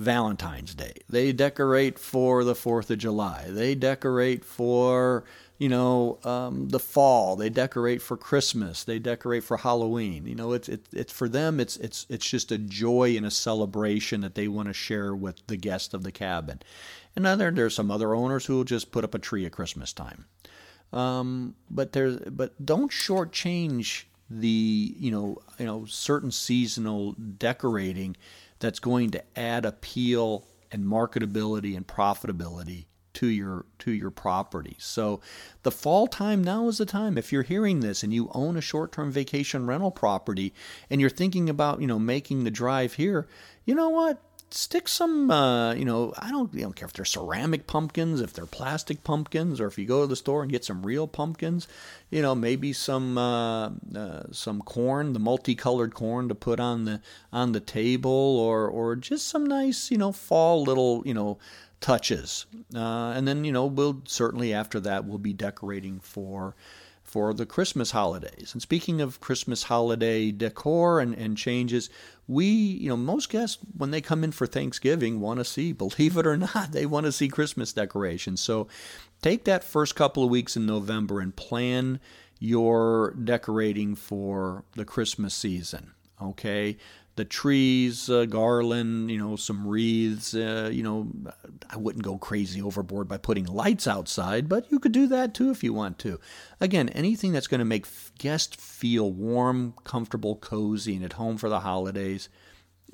Valentine's 0.00 0.74
Day. 0.74 0.94
They 1.08 1.32
decorate 1.32 1.98
for 1.98 2.42
the 2.42 2.54
4th 2.54 2.90
of 2.90 2.98
July. 2.98 3.46
They 3.48 3.74
decorate 3.74 4.44
for 4.44 5.24
you 5.60 5.68
know, 5.68 6.18
um, 6.24 6.70
the 6.70 6.78
fall. 6.78 7.36
They 7.36 7.50
decorate 7.50 8.00
for 8.00 8.16
Christmas. 8.16 8.82
They 8.82 8.98
decorate 8.98 9.44
for 9.44 9.58
Halloween. 9.58 10.24
You 10.24 10.34
know, 10.34 10.54
it's 10.54 10.70
it, 10.70 10.86
it's 10.90 11.12
for 11.12 11.28
them. 11.28 11.60
It's 11.60 11.76
it's 11.76 12.06
it's 12.08 12.28
just 12.28 12.50
a 12.50 12.56
joy 12.56 13.14
and 13.14 13.26
a 13.26 13.30
celebration 13.30 14.22
that 14.22 14.34
they 14.34 14.48
want 14.48 14.68
to 14.68 14.72
share 14.72 15.14
with 15.14 15.46
the 15.48 15.58
guest 15.58 15.92
of 15.92 16.02
the 16.02 16.12
cabin. 16.12 16.60
And 17.14 17.26
then 17.26 17.38
there, 17.38 17.50
there's 17.50 17.74
some 17.74 17.90
other 17.90 18.14
owners 18.14 18.46
who 18.46 18.56
will 18.56 18.64
just 18.64 18.90
put 18.90 19.04
up 19.04 19.14
a 19.14 19.18
tree 19.18 19.44
at 19.44 19.52
Christmas 19.52 19.92
time. 19.92 20.24
Um, 20.94 21.54
but 21.70 21.92
there's 21.92 22.16
but 22.16 22.54
don't 22.64 22.90
shortchange 22.90 24.04
the 24.30 24.94
you 24.96 25.10
know 25.10 25.38
you 25.58 25.66
know 25.66 25.84
certain 25.86 26.30
seasonal 26.30 27.12
decorating 27.12 28.16
that's 28.60 28.78
going 28.78 29.10
to 29.10 29.22
add 29.36 29.64
appeal 29.64 30.46
and 30.70 30.84
marketability 30.84 31.76
and 31.76 31.86
profitability 31.86 32.84
to 33.12 33.26
your 33.26 33.66
to 33.78 33.90
your 33.90 34.10
property. 34.10 34.76
So 34.78 35.20
the 35.62 35.70
fall 35.70 36.06
time 36.06 36.44
now 36.44 36.68
is 36.68 36.78
the 36.78 36.86
time. 36.86 37.18
If 37.18 37.32
you're 37.32 37.42
hearing 37.42 37.80
this 37.80 38.02
and 38.02 38.14
you 38.14 38.30
own 38.32 38.56
a 38.56 38.60
short-term 38.60 39.10
vacation 39.10 39.66
rental 39.66 39.90
property 39.90 40.54
and 40.88 41.00
you're 41.00 41.10
thinking 41.10 41.50
about, 41.50 41.80
you 41.80 41.86
know, 41.86 41.98
making 41.98 42.44
the 42.44 42.50
drive 42.50 42.94
here, 42.94 43.26
you 43.64 43.74
know 43.74 43.88
what? 43.88 44.22
Stick 44.54 44.88
some, 44.88 45.30
uh, 45.30 45.74
you 45.74 45.84
know, 45.84 46.12
I 46.18 46.30
don't, 46.30 46.52
you 46.54 46.62
don't 46.62 46.74
care 46.74 46.86
if 46.86 46.92
they're 46.92 47.04
ceramic 47.04 47.66
pumpkins, 47.66 48.20
if 48.20 48.32
they're 48.32 48.46
plastic 48.46 49.04
pumpkins, 49.04 49.60
or 49.60 49.66
if 49.66 49.78
you 49.78 49.86
go 49.86 50.02
to 50.02 50.06
the 50.06 50.16
store 50.16 50.42
and 50.42 50.50
get 50.50 50.64
some 50.64 50.84
real 50.84 51.06
pumpkins, 51.06 51.68
you 52.10 52.22
know, 52.22 52.34
maybe 52.34 52.72
some 52.72 53.16
uh, 53.16 53.70
uh, 53.94 54.24
some 54.32 54.62
corn, 54.62 55.12
the 55.12 55.18
multicolored 55.18 55.94
corn 55.94 56.28
to 56.28 56.34
put 56.34 56.60
on 56.60 56.84
the 56.84 57.00
on 57.32 57.52
the 57.52 57.60
table, 57.60 58.10
or 58.10 58.68
or 58.68 58.96
just 58.96 59.28
some 59.28 59.46
nice, 59.46 59.90
you 59.90 59.98
know, 59.98 60.12
fall 60.12 60.62
little, 60.62 61.02
you 61.04 61.14
know, 61.14 61.38
touches. 61.80 62.46
Uh, 62.74 63.12
and 63.16 63.26
then, 63.26 63.44
you 63.44 63.52
know, 63.52 63.66
we'll 63.66 64.02
certainly 64.04 64.52
after 64.52 64.80
that 64.80 65.04
we'll 65.04 65.18
be 65.18 65.32
decorating 65.32 66.00
for 66.00 66.54
for 67.10 67.34
the 67.34 67.44
Christmas 67.44 67.90
holidays. 67.90 68.50
And 68.52 68.62
speaking 68.62 69.00
of 69.00 69.18
Christmas 69.20 69.64
holiday 69.64 70.30
decor 70.30 71.00
and, 71.00 71.12
and 71.14 71.36
changes, 71.36 71.90
we, 72.28 72.44
you 72.44 72.88
know, 72.88 72.96
most 72.96 73.30
guests, 73.30 73.58
when 73.76 73.90
they 73.90 74.00
come 74.00 74.22
in 74.22 74.30
for 74.30 74.46
Thanksgiving, 74.46 75.18
want 75.18 75.40
to 75.40 75.44
see, 75.44 75.72
believe 75.72 76.16
it 76.16 76.24
or 76.24 76.36
not, 76.36 76.70
they 76.70 76.86
want 76.86 77.06
to 77.06 77.12
see 77.12 77.26
Christmas 77.26 77.72
decorations. 77.72 78.40
So 78.40 78.68
take 79.22 79.42
that 79.46 79.64
first 79.64 79.96
couple 79.96 80.22
of 80.22 80.30
weeks 80.30 80.56
in 80.56 80.66
November 80.66 81.18
and 81.18 81.34
plan 81.34 81.98
your 82.38 83.10
decorating 83.24 83.96
for 83.96 84.62
the 84.76 84.84
Christmas 84.84 85.34
season. 85.34 85.90
Okay, 86.22 86.76
the 87.20 87.24
trees, 87.26 88.08
uh, 88.08 88.24
garland, 88.24 89.10
you 89.10 89.18
know, 89.18 89.36
some 89.36 89.66
wreaths. 89.66 90.34
Uh, 90.34 90.70
you 90.72 90.82
know, 90.82 91.06
I 91.68 91.76
wouldn't 91.76 92.02
go 92.02 92.16
crazy 92.16 92.62
overboard 92.62 93.08
by 93.08 93.18
putting 93.18 93.44
lights 93.44 93.86
outside, 93.86 94.48
but 94.48 94.72
you 94.72 94.78
could 94.78 94.92
do 94.92 95.06
that 95.08 95.34
too 95.34 95.50
if 95.50 95.62
you 95.62 95.74
want 95.74 95.98
to. 95.98 96.18
Again, 96.60 96.88
anything 96.88 97.32
that's 97.32 97.46
going 97.46 97.58
to 97.58 97.66
make 97.66 97.86
guests 98.18 98.56
feel 98.56 99.12
warm, 99.12 99.74
comfortable, 99.84 100.36
cozy, 100.36 100.96
and 100.96 101.04
at 101.04 101.12
home 101.12 101.36
for 101.36 101.50
the 101.50 101.60
holidays. 101.60 102.30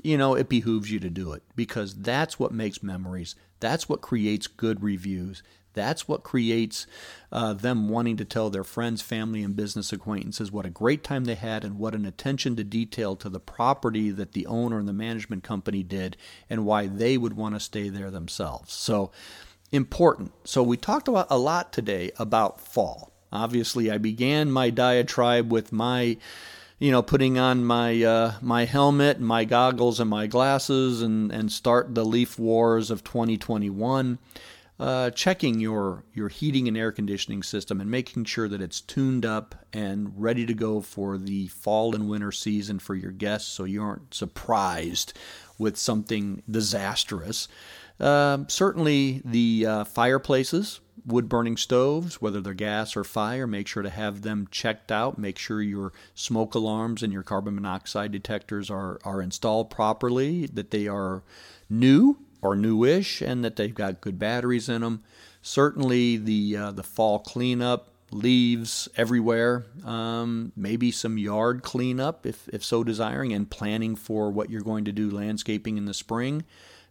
You 0.02 0.18
know, 0.18 0.34
it 0.34 0.48
behooves 0.48 0.90
you 0.90 0.98
to 1.00 1.08
do 1.08 1.32
it 1.32 1.44
because 1.54 1.94
that's 1.94 2.36
what 2.36 2.50
makes 2.50 2.82
memories. 2.82 3.36
That's 3.60 3.88
what 3.88 4.00
creates 4.00 4.48
good 4.48 4.82
reviews. 4.82 5.44
That's 5.76 6.08
what 6.08 6.24
creates 6.24 6.86
uh, 7.30 7.52
them 7.52 7.88
wanting 7.88 8.16
to 8.16 8.24
tell 8.24 8.50
their 8.50 8.64
friends, 8.64 9.02
family, 9.02 9.42
and 9.42 9.54
business 9.54 9.92
acquaintances 9.92 10.50
what 10.50 10.66
a 10.66 10.70
great 10.70 11.04
time 11.04 11.26
they 11.26 11.34
had 11.34 11.64
and 11.64 11.78
what 11.78 11.94
an 11.94 12.06
attention 12.06 12.56
to 12.56 12.64
detail 12.64 13.14
to 13.16 13.28
the 13.28 13.38
property 13.38 14.10
that 14.10 14.32
the 14.32 14.46
owner 14.46 14.78
and 14.78 14.88
the 14.88 14.92
management 14.92 15.44
company 15.44 15.82
did 15.82 16.16
and 16.50 16.64
why 16.64 16.86
they 16.86 17.16
would 17.18 17.34
want 17.34 17.54
to 17.54 17.60
stay 17.60 17.90
there 17.90 18.10
themselves. 18.10 18.72
So, 18.72 19.12
important. 19.70 20.32
So, 20.44 20.62
we 20.62 20.78
talked 20.78 21.08
about 21.08 21.26
a 21.30 21.38
lot 21.38 21.72
today 21.72 22.10
about 22.18 22.60
fall. 22.60 23.12
Obviously, 23.30 23.90
I 23.90 23.98
began 23.98 24.50
my 24.50 24.70
diatribe 24.70 25.52
with 25.52 25.72
my 25.72 26.16
you 26.78 26.90
know, 26.90 27.02
putting 27.02 27.38
on 27.38 27.64
my 27.64 28.02
uh, 28.02 28.34
my 28.42 28.66
helmet, 28.66 29.18
my 29.18 29.44
goggles, 29.44 29.98
and 29.98 30.10
my 30.10 30.26
glasses, 30.26 31.00
and 31.00 31.32
and 31.32 31.50
start 31.50 31.94
the 31.94 32.04
leaf 32.04 32.38
wars 32.38 32.90
of 32.90 33.02
2021 33.02 34.18
uh, 34.78 35.10
checking 35.10 35.58
your 35.58 36.04
your 36.12 36.28
heating 36.28 36.68
and 36.68 36.76
air 36.76 36.92
conditioning 36.92 37.42
system 37.42 37.80
and 37.80 37.90
making 37.90 38.24
sure 38.24 38.48
that 38.48 38.60
it's 38.60 38.80
tuned 38.80 39.24
up 39.24 39.54
and 39.72 40.12
ready 40.16 40.44
to 40.44 40.54
go 40.54 40.80
for 40.80 41.16
the 41.16 41.48
fall 41.48 41.94
and 41.94 42.08
winter 42.08 42.32
season 42.32 42.78
for 42.78 42.94
your 42.94 43.12
guests, 43.12 43.50
so 43.50 43.64
you 43.64 43.82
aren't 43.82 44.12
surprised 44.12 45.12
with 45.58 45.76
something 45.76 46.42
disastrous. 46.50 47.48
Uh, 47.98 48.44
certainly, 48.48 49.22
the 49.24 49.64
uh, 49.64 49.84
fireplaces, 49.84 50.80
wood 51.06 51.28
burning 51.28 51.56
stoves, 51.56 52.20
whether 52.20 52.42
they're 52.42 52.52
gas 52.52 52.94
or 52.94 53.04
fire, 53.04 53.46
make 53.46 53.66
sure 53.66 53.82
to 53.82 53.88
have 53.88 54.20
them 54.20 54.46
checked 54.50 54.92
out. 54.92 55.16
Make 55.16 55.38
sure 55.38 55.62
your 55.62 55.94
smoke 56.14 56.54
alarms 56.54 57.02
and 57.02 57.12
your 57.12 57.22
carbon 57.22 57.54
monoxide 57.54 58.12
detectors 58.12 58.70
are, 58.70 58.98
are 59.04 59.22
installed 59.22 59.70
properly, 59.70 60.46
that 60.46 60.70
they 60.70 60.86
are 60.86 61.22
new 61.70 62.18
or 62.42 62.54
newish 62.54 63.20
and 63.20 63.44
that 63.44 63.56
they've 63.56 63.74
got 63.74 64.00
good 64.00 64.18
batteries 64.18 64.68
in 64.68 64.82
them. 64.82 65.02
Certainly, 65.42 66.18
the 66.18 66.56
uh, 66.56 66.72
the 66.72 66.82
fall 66.82 67.20
cleanup, 67.20 67.90
leaves 68.10 68.88
everywhere, 68.96 69.66
um, 69.84 70.52
maybe 70.56 70.90
some 70.90 71.18
yard 71.18 71.62
cleanup 71.62 72.26
if, 72.26 72.48
if 72.52 72.64
so 72.64 72.84
desiring, 72.84 73.32
and 73.32 73.50
planning 73.50 73.96
for 73.96 74.30
what 74.30 74.50
you're 74.50 74.62
going 74.62 74.84
to 74.84 74.92
do 74.92 75.10
landscaping 75.10 75.76
in 75.76 75.84
the 75.86 75.94
spring. 75.94 76.44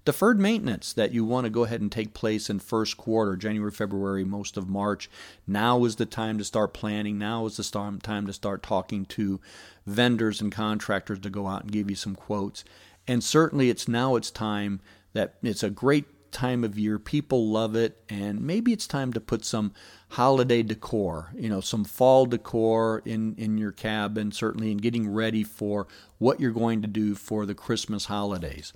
Deferred 0.03 0.39
maintenance 0.39 0.93
that 0.93 1.13
you 1.13 1.25
want 1.25 1.45
to 1.45 1.49
go 1.49 1.63
ahead 1.63 1.81
and 1.81 1.91
take 1.91 2.13
place 2.13 2.47
in 2.47 2.60
first 2.60 2.95
quarter, 2.95 3.36
January, 3.36 3.71
February, 3.71 4.23
most 4.23 4.55
of 4.55 4.69
March. 4.69 5.10
Now 5.47 5.84
is 5.84 5.95
the 5.95 6.05
time 6.05 6.38
to 6.38 6.43
start 6.43 6.75
planning. 6.75 7.17
Now 7.17 7.47
is 7.47 7.58
the 7.58 7.99
time 8.03 8.27
to 8.27 8.34
start 8.34 8.62
talking 8.62 9.05
to 9.05 9.39
vendors 9.88 10.41
and 10.41 10.51
contractors 10.51 11.19
to 11.19 11.31
go 11.31 11.47
out 11.47 11.63
and 11.63 11.71
give 11.71 11.89
you 11.89 11.95
some 11.95 12.15
quotes. 12.15 12.63
And 13.08 13.23
certainly, 13.23 13.71
it's 13.71 13.88
now 13.88 14.15
it's 14.15 14.29
time 14.29 14.79
that 15.15 15.36
it's 15.41 15.63
a 15.63 15.69
great 15.69 16.06
time 16.32 16.65
of 16.65 16.78
year. 16.78 16.99
People 16.99 17.49
love 17.49 17.75
it, 17.75 18.04
and 18.10 18.41
maybe 18.41 18.73
it's 18.73 18.86
time 18.86 19.13
to 19.13 19.21
put 19.21 19.45
some 19.45 19.73
holiday 20.10 20.62
decor, 20.62 21.32
you 21.36 21.49
know, 21.49 21.62
some 21.62 21.86
fall 21.86 22.25
decor 22.25 23.01
in, 23.06 23.34
in 23.36 23.58
your 23.58 23.71
cabin, 23.71 24.32
certainly, 24.34 24.71
and 24.71 24.82
getting 24.82 25.08
ready 25.08 25.43
for 25.43 25.88
what 26.17 26.39
you're 26.39 26.51
going 26.51 26.82
to 26.82 26.88
do 26.88 27.15
for 27.15 27.45
the 27.45 27.56
Christmas 27.56 28.06
holidays. 28.06 28.73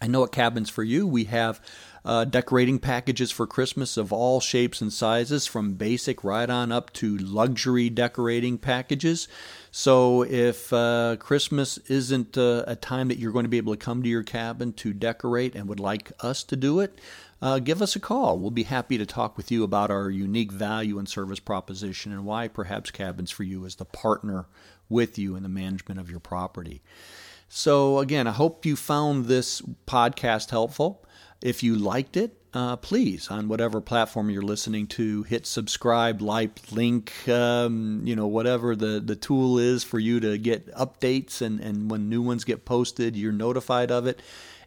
I 0.00 0.06
know 0.06 0.22
at 0.24 0.32
Cabins 0.32 0.70
for 0.70 0.84
You, 0.84 1.06
we 1.06 1.24
have 1.24 1.60
uh, 2.06 2.24
decorating 2.24 2.78
packages 2.78 3.32
for 3.32 3.48
Christmas 3.48 3.96
of 3.96 4.12
all 4.12 4.40
shapes 4.40 4.80
and 4.80 4.92
sizes, 4.92 5.44
from 5.44 5.74
basic 5.74 6.22
right 6.22 6.48
on 6.48 6.70
up 6.70 6.92
to 6.92 7.18
luxury 7.18 7.90
decorating 7.90 8.56
packages. 8.58 9.26
So 9.72 10.22
if 10.22 10.72
uh, 10.72 11.16
Christmas 11.18 11.78
isn't 11.88 12.38
uh, 12.38 12.62
a 12.68 12.76
time 12.76 13.08
that 13.08 13.18
you're 13.18 13.32
going 13.32 13.44
to 13.44 13.50
be 13.50 13.56
able 13.56 13.74
to 13.74 13.84
come 13.84 14.04
to 14.04 14.08
your 14.08 14.22
cabin 14.22 14.72
to 14.74 14.92
decorate 14.92 15.56
and 15.56 15.68
would 15.68 15.80
like 15.80 16.12
us 16.20 16.44
to 16.44 16.54
do 16.54 16.78
it, 16.78 16.98
uh, 17.42 17.58
give 17.58 17.82
us 17.82 17.96
a 17.96 18.00
call. 18.00 18.38
We'll 18.38 18.52
be 18.52 18.62
happy 18.62 18.96
to 18.98 19.04
talk 19.04 19.36
with 19.36 19.50
you 19.50 19.64
about 19.64 19.90
our 19.90 20.08
unique 20.08 20.52
value 20.52 21.00
and 21.00 21.08
service 21.08 21.40
proposition 21.40 22.12
and 22.12 22.24
why 22.24 22.46
perhaps 22.46 22.92
Cabins 22.92 23.32
for 23.32 23.42
You 23.42 23.64
is 23.64 23.74
the 23.74 23.84
partner 23.84 24.46
with 24.88 25.18
you 25.18 25.34
in 25.34 25.42
the 25.42 25.48
management 25.48 25.98
of 25.98 26.08
your 26.08 26.20
property. 26.20 26.82
So, 27.48 27.98
again, 27.98 28.26
I 28.26 28.32
hope 28.32 28.64
you 28.64 28.76
found 28.76 29.26
this 29.26 29.60
podcast 29.86 30.50
helpful. 30.50 31.04
If 31.42 31.62
you 31.62 31.76
liked 31.76 32.16
it, 32.16 32.36
uh, 32.54 32.76
please, 32.76 33.30
on 33.30 33.48
whatever 33.48 33.82
platform 33.82 34.30
you're 34.30 34.40
listening 34.40 34.86
to, 34.86 35.24
hit 35.24 35.46
subscribe, 35.46 36.22
like, 36.22 36.72
link, 36.72 37.12
um, 37.28 38.00
you 38.04 38.16
know, 38.16 38.26
whatever 38.26 38.74
the, 38.74 38.98
the 39.04 39.16
tool 39.16 39.58
is 39.58 39.84
for 39.84 39.98
you 39.98 40.20
to 40.20 40.38
get 40.38 40.72
updates 40.74 41.42
and, 41.42 41.60
and 41.60 41.90
when 41.90 42.08
new 42.08 42.22
ones 42.22 42.44
get 42.44 42.64
posted, 42.64 43.14
you're 43.14 43.32
notified 43.32 43.90
of 43.90 44.06
it. 44.06 44.20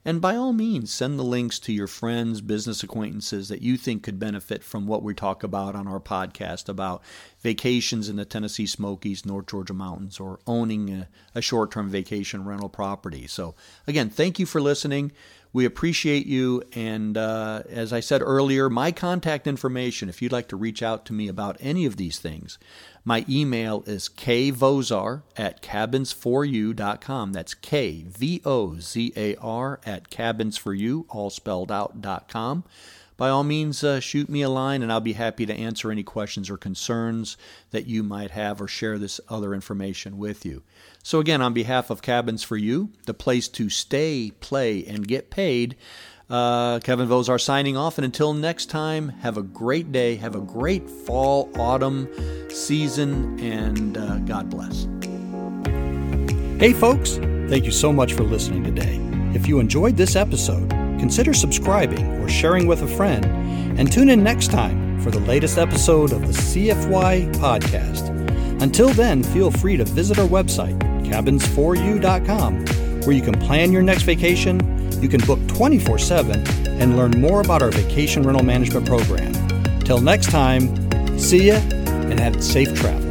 And 0.06 0.22
by 0.22 0.36
all 0.36 0.54
means, 0.54 0.94
send 0.94 1.20
the 1.20 1.24
links 1.24 1.60
to 1.60 1.74
your 1.74 1.88
friends, 1.88 2.40
business 2.42 2.84
acquaintances 2.84 3.50
that 3.50 3.62
you 3.62 3.76
think 3.76 4.02
could 4.02 4.18
benefit 4.18 4.64
from 4.64 4.88
what 4.88 5.04
we 5.04 5.14
talk 5.14 5.44
about 5.44 5.76
on 5.76 5.88
our 5.88 6.00
podcast 6.00 6.70
about 6.70 7.02
vacations 7.42 8.08
in 8.08 8.16
the 8.16 8.24
Tennessee 8.24 8.66
Smokies, 8.66 9.26
North 9.26 9.48
Georgia 9.48 9.74
Mountains, 9.74 10.20
or 10.20 10.40
owning 10.48 10.90
a, 10.90 11.10
a 11.36 11.42
short 11.42 11.72
term 11.72 11.90
vacation 11.90 12.46
rental 12.46 12.70
property. 12.70 13.28
So, 13.28 13.56
again, 13.88 14.10
thank 14.10 14.40
you 14.40 14.46
for 14.46 14.62
listening. 14.62 15.12
We 15.52 15.66
appreciate 15.66 16.28
you. 16.28 16.64
And 16.74 17.18
uh, 17.18 17.64
as 17.70 17.92
I 17.92 18.00
said 18.00 18.22
earlier, 18.22 18.70
my 18.70 18.92
contact 18.92 19.48
information, 19.48 20.08
if 20.10 20.22
you'd 20.22 20.32
like 20.32 20.48
to 20.50 20.56
reach 20.56 20.84
out 20.84 21.06
to 21.06 21.14
me 21.14 21.28
about 21.28 21.58
any 21.60 21.86
of 21.86 21.98
these 21.98 22.20
things, 22.20 22.60
my 23.04 23.26
email 23.28 23.84
is 23.88 24.10
kvozar 24.10 25.24
at 25.36 25.62
cabins4u.com. 25.64 27.34
That's 27.34 27.54
K 27.56 28.06
V 28.08 28.42
O 28.46 28.78
Z 28.80 29.14
A 29.16 29.36
R 29.38 29.80
at 29.86 30.10
cabins4u, 30.12 31.06
all 31.10 31.30
spelled 31.30 31.72
out.com 31.72 32.64
by 33.20 33.28
all 33.28 33.44
means, 33.44 33.84
uh, 33.84 34.00
shoot 34.00 34.30
me 34.30 34.42
a 34.42 34.50
line 34.50 34.82
and 34.82 34.94
I'll 34.94 35.02
be 35.02 35.12
happy 35.12 35.46
to 35.46 35.54
answer 35.54 35.92
any 35.92 36.04
questions 36.04 36.50
or 36.50 36.56
concerns 36.56 37.36
that 37.72 37.86
you 37.86 38.02
might 38.02 38.32
have 38.32 38.62
or 38.62 38.68
share 38.68 38.98
this 38.98 39.20
other 39.28 39.54
information 39.54 40.18
with 40.18 40.46
you. 40.46 40.64
So, 41.04 41.20
again, 41.20 41.42
on 41.42 41.54
behalf 41.54 41.90
of 41.90 42.02
Cabins 42.02 42.44
for 42.44 42.56
You, 42.56 42.92
the 43.08 43.14
place 43.14 43.50
to 43.50 43.70
stay, 43.70 44.32
play, 44.40 44.86
and 44.86 45.06
get 45.06 45.30
paid, 45.30 45.76
uh, 46.30 46.80
Kevin 46.80 47.10
Vozar 47.10 47.42
signing 47.42 47.76
off. 47.76 47.98
And 47.98 48.06
until 48.06 48.34
next 48.34 48.68
time, 48.68 49.10
have 49.10 49.36
a 49.36 49.44
great 49.44 49.92
day, 49.92 50.16
have 50.16 50.36
a 50.36 50.42
great 50.42 50.90
fall, 50.90 51.50
autumn 51.60 52.08
season, 52.50 53.38
and 53.42 53.98
uh, 53.98 54.20
God 54.20 54.50
bless. 54.50 54.88
Hey, 56.58 56.72
folks, 56.72 57.18
thank 57.50 57.66
you 57.66 57.72
so 57.72 57.92
much 57.92 58.14
for 58.14 58.24
listening 58.24 58.64
today. 58.64 58.98
If 59.34 59.46
you 59.46 59.60
enjoyed 59.60 59.98
this 59.98 60.16
episode, 60.16 60.72
consider 61.00 61.34
subscribing 61.34 62.06
or 62.22 62.30
sharing 62.30 62.68
with 62.68 62.82
a 62.82 62.88
friend, 62.88 63.26
and 63.80 63.92
tune 63.92 64.10
in 64.10 64.24
next 64.24 64.52
time 64.52 65.00
for 65.02 65.12
the 65.12 65.20
latest 65.20 65.58
episode 65.58 66.12
of 66.12 66.22
the 66.22 66.34
CFY 66.34 67.34
podcast. 67.36 68.10
Until 68.62 68.90
then, 68.90 69.24
feel 69.24 69.52
free 69.52 69.78
to 69.78 69.86
visit 69.86 70.20
our 70.20 70.28
website, 70.28 70.78
cabins4u.com, 71.06 72.66
where 73.06 73.16
you 73.16 73.22
can 73.22 73.40
plan 73.40 73.72
your 73.72 73.82
next 73.82 74.04
vacation, 74.04 74.60
you 75.02 75.08
can 75.08 75.22
book 75.22 75.40
24 75.48 75.98
7, 75.98 76.46
and 76.68 76.98
learn 76.98 77.12
more 77.12 77.42
about 77.42 77.62
our 77.62 77.72
vacation 77.72 78.24
rental 78.24 78.44
management 78.44 78.86
program. 78.86 79.34
Till 79.82 80.02
next 80.02 80.30
time, 80.30 81.18
see 81.18 81.48
ya 81.48 81.56
and 81.56 82.20
have 82.20 82.44
safe 82.44 82.74
travel. 82.76 83.09